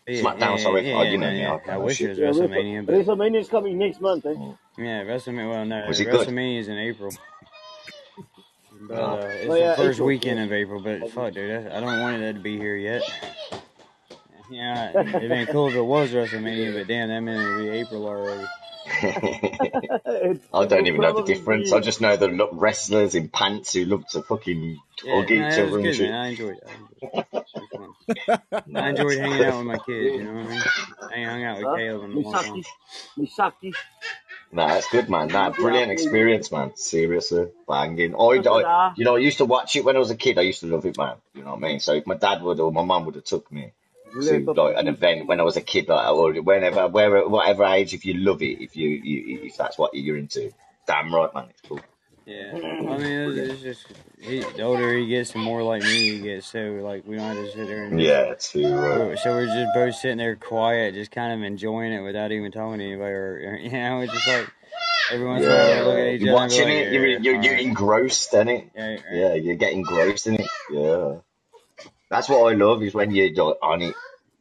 [0.07, 0.89] Yeah, SmackDown, yeah, sorry.
[0.89, 1.53] Yeah, Oh, yeah, you know no, me, yeah.
[1.55, 4.35] okay, I oh, wish it was Yeah, Wrestle- WrestleMania, but WrestleMania's coming next month, eh?
[4.79, 5.51] yeah, WrestleMania.
[5.51, 6.27] Well, no, Was it good?
[6.29, 7.13] WrestleMania is in April.
[8.89, 9.05] But Oh.
[9.05, 10.45] uh, it's Oh, yeah, the first April, weekend yeah.
[10.45, 10.81] of April.
[10.83, 13.03] But fuck, dude, I, I don't want it to be here yet.
[14.51, 18.07] Yeah, it'd been cool if it was WrestleMania, but damn, that meant it'd be April
[18.07, 18.45] already.
[18.85, 21.73] I don't even know the difference.
[21.73, 25.37] I just know the lo- wrestlers in pants who love to fucking Yeah, hug no,
[25.37, 26.11] each that other and good, shit.
[26.11, 26.65] I enjoyed it.
[26.67, 27.27] I enjoyed it.
[27.57, 28.77] It was fun.
[28.77, 30.17] I enjoyed hanging out with my kids.
[30.17, 30.63] You know what I mean?
[31.11, 31.77] I hung out with Huh?
[31.77, 32.35] Caleb in a long.
[32.35, 32.65] Misaki.
[33.19, 33.75] Misaki.
[34.53, 35.29] Nah, that's good, man.
[35.29, 36.73] Nah, brilliant experience, man.
[36.77, 38.15] Seriously, banging.
[38.15, 40.39] I, I, you know, I used to watch it when I was a kid.
[40.39, 41.17] I used to love it, man.
[41.35, 41.81] You know what I mean?
[41.81, 43.73] So if my dad would or my mum would have took me
[44.21, 47.95] to like an event when I was a kid, like or whenever, wherever, whatever age,
[47.95, 50.53] if you love it, if you, you if that's what you're into,
[50.87, 51.49] damn right, man.
[51.51, 51.81] It's cool.
[52.27, 53.87] Yeah, I mean, it's, it's just
[54.21, 56.47] he, the older he gets, the more like me he gets.
[56.47, 59.19] So like, we don't have to sit there and Yeah, too right.
[59.19, 62.79] So we're just both sitting there quiet, just kind of enjoying it without even talking
[62.79, 64.49] to anybody, or, or you know, it's just like
[65.13, 66.69] every once in a while we look at Yeah, each you're other and be watching
[66.69, 66.93] like, it.
[66.93, 68.71] You're yeah, you're, you're engrossed in it.
[68.75, 69.03] Yeah, right.
[69.13, 70.51] Yeah, you're getting engrossed in it.
[70.71, 71.15] Yeah,
[72.13, 73.95] that's what I love is when you're on it.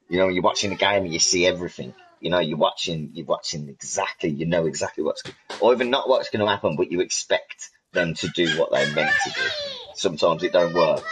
[0.09, 1.93] You know, you're watching the game and you see everything.
[2.19, 4.29] You know, you're watching, you're watching exactly.
[4.29, 5.23] You know exactly what's,
[5.61, 8.93] or even not what's going to happen, but you expect them to do what they're
[8.93, 9.47] meant to do.
[9.95, 11.03] Sometimes it don't work.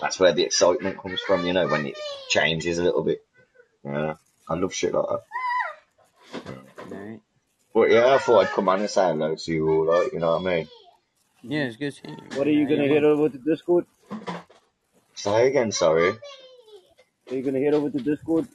[0.00, 1.46] That's where the excitement comes from.
[1.46, 1.96] You know, when it
[2.28, 3.22] changes a little bit.
[3.84, 4.16] Yeah,
[4.48, 5.22] I love shit like that.
[6.92, 7.20] Alright.
[7.72, 9.86] But yeah, I thought I'd come on and say hello to you all.
[9.86, 10.68] Like, you know what I mean?
[11.42, 12.36] Yeah, it's good seeing you.
[12.38, 12.70] What are you man.
[12.70, 13.86] gonna Yeah, head over to Discord?
[15.22, 16.14] Say again, sorry.
[17.30, 18.48] Are you gonna head over to Discord?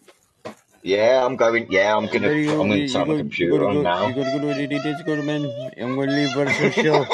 [0.84, 1.68] Yeah, I'm going.
[1.72, 2.32] Yeah, I'm gonna.
[2.60, 4.06] I'm gonna turn my computer gotta on go, now.
[4.06, 5.54] you gotta go to the Discord, man.
[5.78, 7.08] I'm gonna leave Russell show.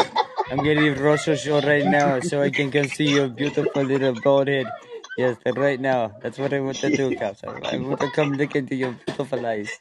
[0.49, 4.15] I'm gonna leave Russell show right now so I can come see your beautiful little
[4.15, 4.73] bald head.
[5.17, 6.15] Yes, right now.
[6.21, 7.43] That's what I want to do, Caps.
[7.45, 9.79] I I want to come look into your beautiful eyes.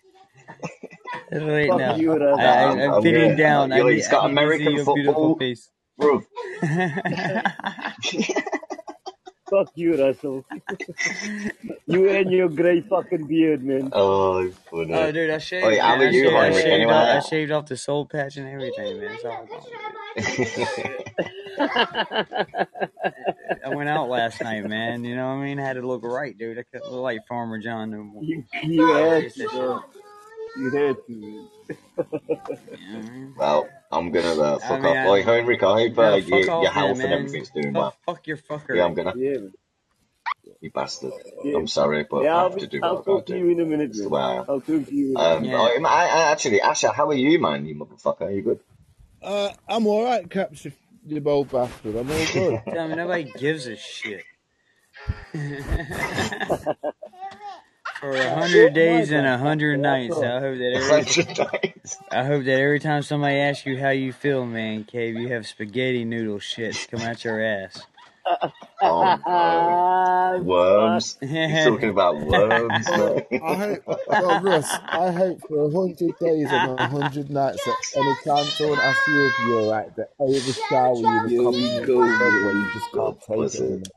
[1.32, 1.96] Right Fuck now.
[1.96, 3.36] you, I, I, I'm, I'm gonna.
[3.36, 3.72] down.
[3.72, 5.70] I Yo, need, he's I got see American your beautiful football, face.
[5.98, 6.22] bro.
[9.50, 10.44] Fuck you, Russell.
[11.86, 13.90] you and your grey fucking beard, man.
[13.92, 14.94] Oh, funny.
[14.94, 16.02] Oh, dude, I shaved, Oh, how man.
[16.02, 19.00] are I you, shaved, I shaved, off, I shaved off the soul patch and everything,
[19.00, 19.10] man.
[19.12, 19.48] It's all.
[23.64, 25.04] I went out last night, man.
[25.04, 25.58] You know what I mean?
[25.58, 26.58] I had to look right, dude.
[26.58, 28.22] I couldn't look like Farmer John no more.
[28.22, 29.50] you, you had to, of shit.
[29.50, 29.80] bro.
[30.58, 31.78] You had to, man.
[32.78, 33.34] You know what I mean?
[33.36, 34.96] well, I'm gonna uh, I fuck mean, off.
[34.96, 37.80] I, Oi, Heinrich, I hope uh, you, your off then, health and everything's doing Fuck,
[37.82, 37.94] well.
[38.06, 38.76] fuck your fucker.
[38.76, 38.84] Yeah.
[38.84, 39.14] I'm gonna.
[39.16, 39.38] Yeah.
[40.60, 41.12] You bastard.
[41.44, 41.56] Yeah.
[41.56, 43.26] I'm sorry, but Yeah, I I'll, have to be, do I'll what I gotta talk
[43.26, 44.10] to you in a minute, It's man.
[44.10, 44.44] way I am.
[44.48, 45.44] I'll talk to you in a Um.
[45.44, 45.56] Yeah.
[45.58, 47.66] I, I, I actually, Asha, how are you, man?
[47.66, 48.22] You motherfucker.
[48.22, 48.60] Are you good?
[49.22, 50.66] Uh, I'm all right, Caps.
[50.66, 51.96] If You bold bastard.
[51.96, 52.62] I'm all good.
[52.72, 54.22] Tell me nobody gives a shit.
[58.00, 61.08] For a oh hundred days and a hundred nights, I hope that every
[62.10, 65.46] I hope that every time somebody asks you how you feel, man, Cave, you have
[65.46, 67.86] spaghetti noodle shits come out your ass.
[68.80, 69.84] Oh no.
[70.36, 71.18] Worms.
[71.48, 73.12] You're talking about worms, I.
[73.40, 73.84] I hope,
[74.16, 78.50] well, Russ, I hope for a hundred days and a hundred nights that any time
[78.50, 81.80] someone asks you if you're alright, that they overshower you in a Here we compliment
[81.80, 83.60] go, where you just can't take it it.
[83.60, 83.92] anymore.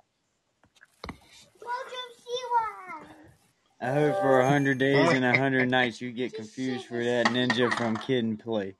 [3.84, 7.28] I hope for a hundred days and a hundred nights you get confused for that
[7.28, 8.76] ninja from Kid and Play.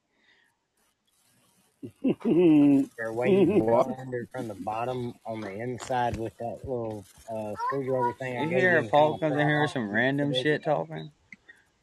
[3.00, 3.88] Or way you What?
[3.88, 8.36] go under from the bottom on the inside with that little uh, screwdriver thing.
[8.44, 11.12] You gave hear you if Paul comes in here with some random shit talking?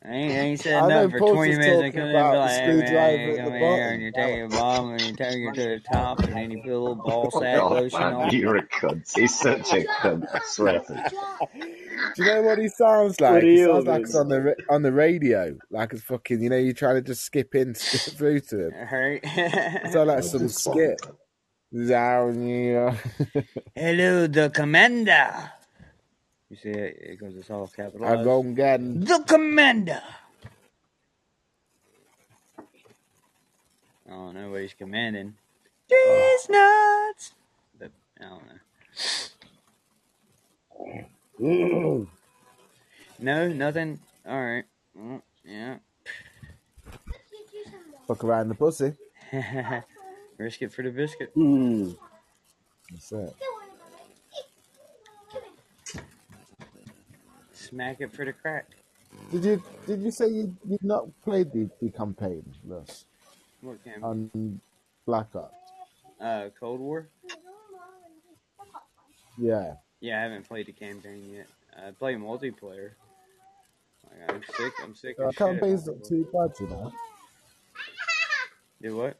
[0.05, 1.93] I ain't, I ain't said I know nothing for Paul's 20 just minutes and talking
[1.95, 3.89] come in and be about the like, hey screwdriver man, at come the in here
[3.89, 3.93] bottom.
[3.93, 6.63] and you take your bomb and you take it to the top and then you
[6.63, 8.33] put a little oh, ball sack God, lotion man, on it.
[8.33, 9.15] you're a cunt.
[9.15, 10.27] He's such a cunt.
[10.33, 10.83] I swear.
[12.17, 13.43] Do you know what he sounds like?
[13.43, 14.05] are He sounds like doing?
[14.05, 16.43] it's on the on the radio, like it's fucking.
[16.43, 18.73] You know, you're trying to just skip in, skip through to him.
[18.91, 19.21] Right?
[19.23, 21.01] It sounds like some skit.
[21.89, 22.97] Down, yeah.
[23.77, 25.53] Hello, the commander.
[26.51, 26.99] You see it?
[27.01, 28.05] It goes, it's all capital.
[28.05, 28.25] I capitalized.
[28.25, 29.07] go and get.
[29.07, 30.03] The commander.
[34.07, 35.35] I don't know what he's commanding.
[35.89, 37.35] These nuts.
[37.79, 38.47] But I don't
[41.41, 42.07] know.
[43.23, 44.01] No, nothing.
[44.27, 44.65] All right.
[44.95, 45.77] Well, yeah.
[48.09, 48.95] Fuck around the pussy.
[50.39, 51.31] Risk it for the biscuit.
[51.35, 51.91] Hmm.
[52.91, 53.35] That's it.
[57.71, 58.67] Smack it for the crack.
[59.31, 63.05] Did you did you say you you've not played the, the campaign, Russ,
[63.61, 64.03] What game?
[64.05, 64.61] on
[65.07, 65.55] Black Ops?
[66.21, 67.09] Uh, Cold War.
[69.39, 69.75] Yeah.
[70.01, 71.47] Yeah, I haven't played the campaign yet.
[71.77, 72.93] I play multiplayer.
[74.05, 74.73] Like, I'm sick.
[74.83, 75.39] I'm sick Uh, of shit.
[75.39, 76.93] campaign's not too bad, you know.
[78.83, 79.17] Do what?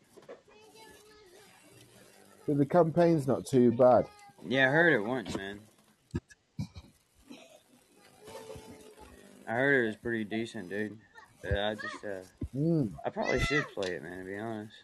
[2.47, 4.07] So the campaign's not too bad.
[4.47, 5.61] Yeah, I heard it once, man.
[9.51, 10.97] I heard it was pretty decent, dude.
[11.43, 12.23] But I just, uh,
[12.57, 12.93] Mm.
[13.05, 14.19] I probably should play it, man.
[14.21, 14.75] To be honest,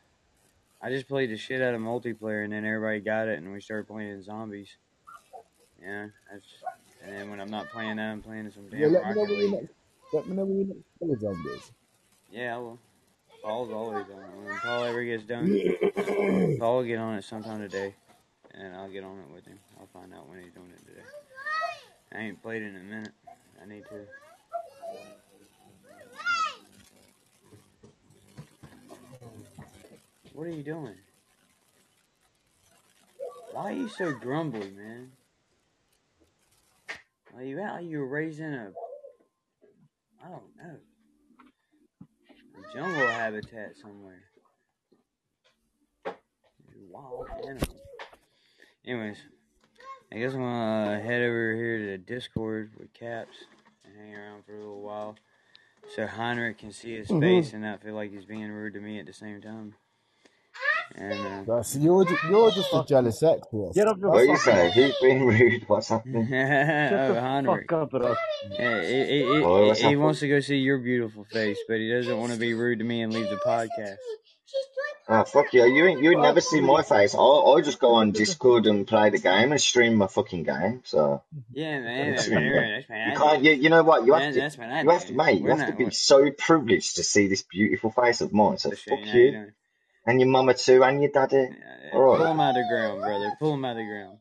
[0.83, 3.61] I just played the shit out of multiplayer, and then everybody got it, and we
[3.61, 4.77] started playing zombies.
[5.81, 6.47] Yeah, that's,
[7.05, 9.53] and then when I'm not playing that, I'm playing some Yeah, damn know Rocket League.
[9.53, 9.73] next
[10.12, 11.73] let me know when you play zombies.
[12.33, 12.79] Yeah, I will.
[13.43, 14.49] Paul's always on it.
[14.49, 15.61] When Paul ever gets done,
[16.59, 17.95] Paul will get on it sometime today,
[18.53, 19.59] and I'll get on it with him.
[19.79, 21.07] I'll find out when he's doing it today.
[22.13, 23.13] I ain't played in a minute.
[23.63, 24.07] I need to.
[30.37, 30.92] What are you doing?
[33.53, 35.13] Why are you so grumbly, man?
[37.34, 37.76] Are you out?
[37.76, 38.71] Are you raising a?
[40.22, 40.76] I don't know.
[42.58, 44.25] A jungle habitat somewhere.
[46.91, 47.80] Wild animal.
[48.84, 49.17] Anyways,
[50.13, 53.38] I guess I'm gonna head over here to Discord with Caps
[53.87, 55.17] and hang around for a little while,
[55.95, 57.21] so Heinrich can see his Mhm.
[57.21, 59.76] face and not feel like he's being rude to me at the same time.
[60.95, 63.75] And uh, That's, you're, ju- you're just a jealous ex, Russ.
[63.75, 64.72] Get up the What are you saying?
[64.72, 64.84] say?
[64.84, 64.91] up.
[64.91, 65.64] Who's being rude?
[65.68, 66.26] What's happening?
[66.30, 68.18] Shut oh, the fuck up, Russ.
[68.50, 71.79] Yeah, he, he, he, Oh, what's he wants to go see your beautiful face, but
[71.79, 73.96] he doesn't want to be rude to me and leave the podcast.
[75.08, 75.64] Ah, fuck you.
[75.64, 77.14] You ain't, you ain't never see my face.
[77.14, 80.83] I, I just go on Discord and play the game and stream my fucking game.
[80.84, 81.22] So,
[81.53, 82.71] Yeah, man, that's that's man, I'm doing.
[82.72, 83.11] that's man.
[83.13, 84.04] You can't, you, you know what?
[84.04, 85.76] You have That, to, that's what I you have to, mate, you We're have to
[85.76, 88.58] be We're, so privileged to see this beautiful face of mine.
[88.58, 89.46] So fuck you
[90.07, 90.12] know, you you.
[90.12, 90.12] know.
[90.12, 91.50] And your mama too, and your daddy.
[91.50, 92.30] Yeah, All Pull right.
[92.33, 93.33] him out of the ground, brother.
[93.41, 94.18] Pull him out of the ground.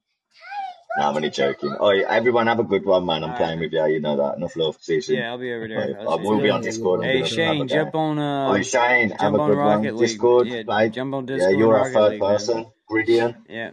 [0.98, 1.76] No, I'm only joking.
[1.80, 3.24] Oh, everyone have a good one, man.
[3.24, 3.60] I'm All playing right.
[3.62, 3.86] with you.
[3.88, 4.38] You know that.
[4.38, 4.78] Enough love.
[4.82, 5.18] See you soon.
[5.18, 6.00] Yeah, I'll be over there.
[6.00, 7.02] I, I'll I will be on Discord.
[7.02, 7.96] yeah, Hey, gonna have a Shane, jump game.
[7.96, 9.64] on Oh, uh, Shane, have a on good one.
[9.82, 10.20] Rocket League.
[10.20, 10.90] Discord, Yeah, play.
[10.92, 12.38] jump on Discord and you're a third League, man.
[12.38, 12.66] person.
[12.88, 13.36] Gridiron.
[13.50, 13.72] Yeah,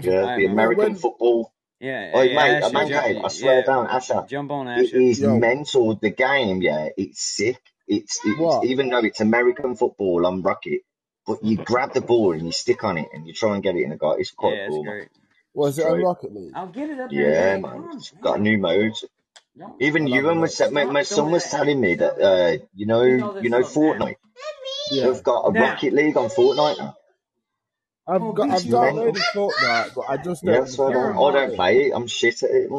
[0.00, 0.52] Yeah, all the man.
[0.52, 1.52] American when, football.
[1.80, 3.04] Yeah, Oh, hey, mate, Asher, man jump.
[3.24, 4.26] I swear Yeah, down, Asher.
[4.26, 4.96] jump on It Asher.
[5.02, 5.96] is yo, mental.
[5.96, 7.60] The game, yeah, it's sick.
[7.88, 10.82] It's, it's even though it's American football on Rocket,
[11.28, 13.76] but you grab the ball and you stick on it and you try and get
[13.76, 14.16] it in the goal.
[14.18, 15.08] It's quite Yeah, cool, man.
[15.54, 16.02] Was It's it on great.
[16.02, 16.54] Rocket League?
[16.54, 17.62] I'll get it up there, Yeah, man.
[17.62, 17.72] man.
[17.72, 18.42] Come on, It's got man.
[18.42, 19.04] new modes.
[19.58, 22.86] Don't Even I'll have Ewan was, my, my son was telling me that, uh, you
[22.86, 23.02] know,
[23.40, 23.98] you know, up now.
[24.00, 24.16] Fortnite.
[24.92, 25.12] Yeah.
[25.12, 25.60] They've got a Now.
[25.60, 26.94] Rocket League on Fortnite now.
[28.08, 29.14] I've Oh, got I've It's you, mental.
[29.14, 31.92] downloaded Fortnite, but I just don't so You're a I don't play it.
[31.94, 32.70] I'm shit at it.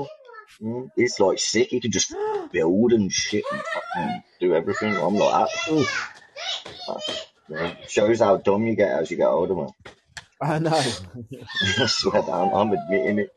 [0.61, 1.71] Mm, it's like sick.
[1.71, 2.15] You can just
[2.51, 4.95] build and shit and fucking do everything.
[4.97, 5.49] I'm like
[6.87, 7.28] that.
[7.51, 7.89] Oof.
[7.89, 9.69] Shows how dumb you get as you get older, man.
[10.41, 10.71] I know.
[11.79, 13.29] I swear down, I'm admitting it.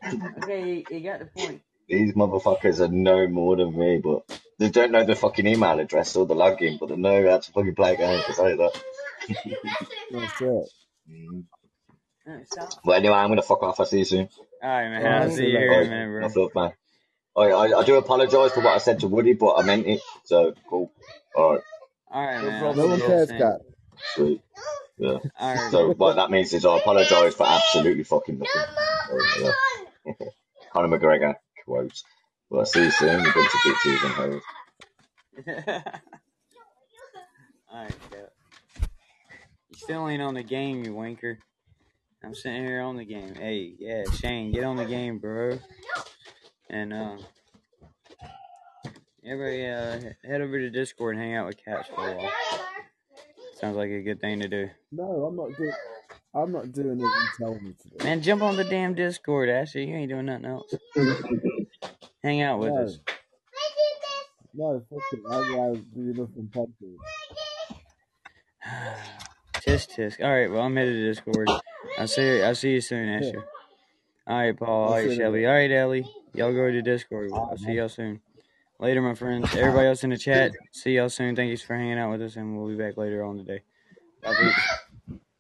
[0.43, 1.63] Okay, you got the point.
[1.89, 4.23] These motherfuckers are no more than me, but
[4.59, 7.53] they don't know the fucking email address or the login, but they know how to
[7.53, 8.25] fucking play games.
[8.29, 8.83] I tell you that.
[10.11, 10.69] That's it.
[11.11, 11.45] Mm.
[12.85, 13.81] But anyway, I'm gonna fuck off.
[13.81, 14.29] I'll see you soon.
[14.63, 15.07] All right, man.
[15.07, 15.71] I'll see see you you later.
[15.71, 16.19] here in a Alright, minute, bro.
[16.19, 16.73] enough love, man.
[17.37, 20.01] I, I, I do apologise for what I said to Woody, but I meant it.
[20.25, 20.93] So cool.
[21.35, 21.63] All right,
[22.13, 22.77] All right, No man.
[22.77, 23.39] No one you cares, soon.
[24.03, 24.15] Cat.
[24.15, 24.43] sweet.
[24.99, 25.19] Yeah.
[25.39, 26.07] All right, So bro.
[26.09, 28.63] what that means is I apologise for absolutely fucking nothing.
[29.09, 29.53] So,
[30.07, 30.13] yeah.
[30.73, 31.35] Conor McGregor
[31.65, 31.93] quote.
[32.51, 33.09] Well, I'll see you soon.
[33.21, 34.43] A bunch of bitches and hoes.
[37.73, 38.33] All right, Cat.
[39.71, 41.39] You still ain't on the game, you wanker.
[42.23, 43.35] I'm sitting here on the game.
[43.35, 45.59] Hey, yeah, Shane, get on the game, bro.
[46.71, 47.17] And uh,
[49.25, 52.31] everybody, uh, head over to Discord and hang out with Cats for a while.
[53.63, 54.69] Sounds like a good thing to do.
[54.91, 55.73] No, I'm not doing.
[56.35, 58.05] I'm not doing what you tell me to do.
[58.05, 59.89] Man, jump on the damn Discord, Ashley.
[59.89, 60.75] You ain't doing nothing else.
[62.25, 62.99] Hang out with No, us.
[64.53, 65.21] no, fuck it.
[65.31, 66.99] I'd rather do nothing positive.
[69.55, 70.25] Tisk tisk.
[70.25, 71.49] All right, well I'm headed to Discord.
[71.99, 72.43] I'll see.
[72.43, 73.31] I'll see you soon, Yeah.
[74.27, 74.89] All right, Paul.
[74.89, 75.47] All right, you Shelby.
[75.47, 76.05] All right, Ellie.
[76.35, 77.31] Y'all go to Discord.
[77.33, 78.21] I'll see y'all soon.
[78.83, 79.55] Later, my friends.
[79.55, 80.51] Everybody else in the chat.
[80.73, 81.37] See y'all soon.
[81.37, 83.63] Thank you for hanging out with us, and we'll be back later on today.
[84.25, 84.53] Bye.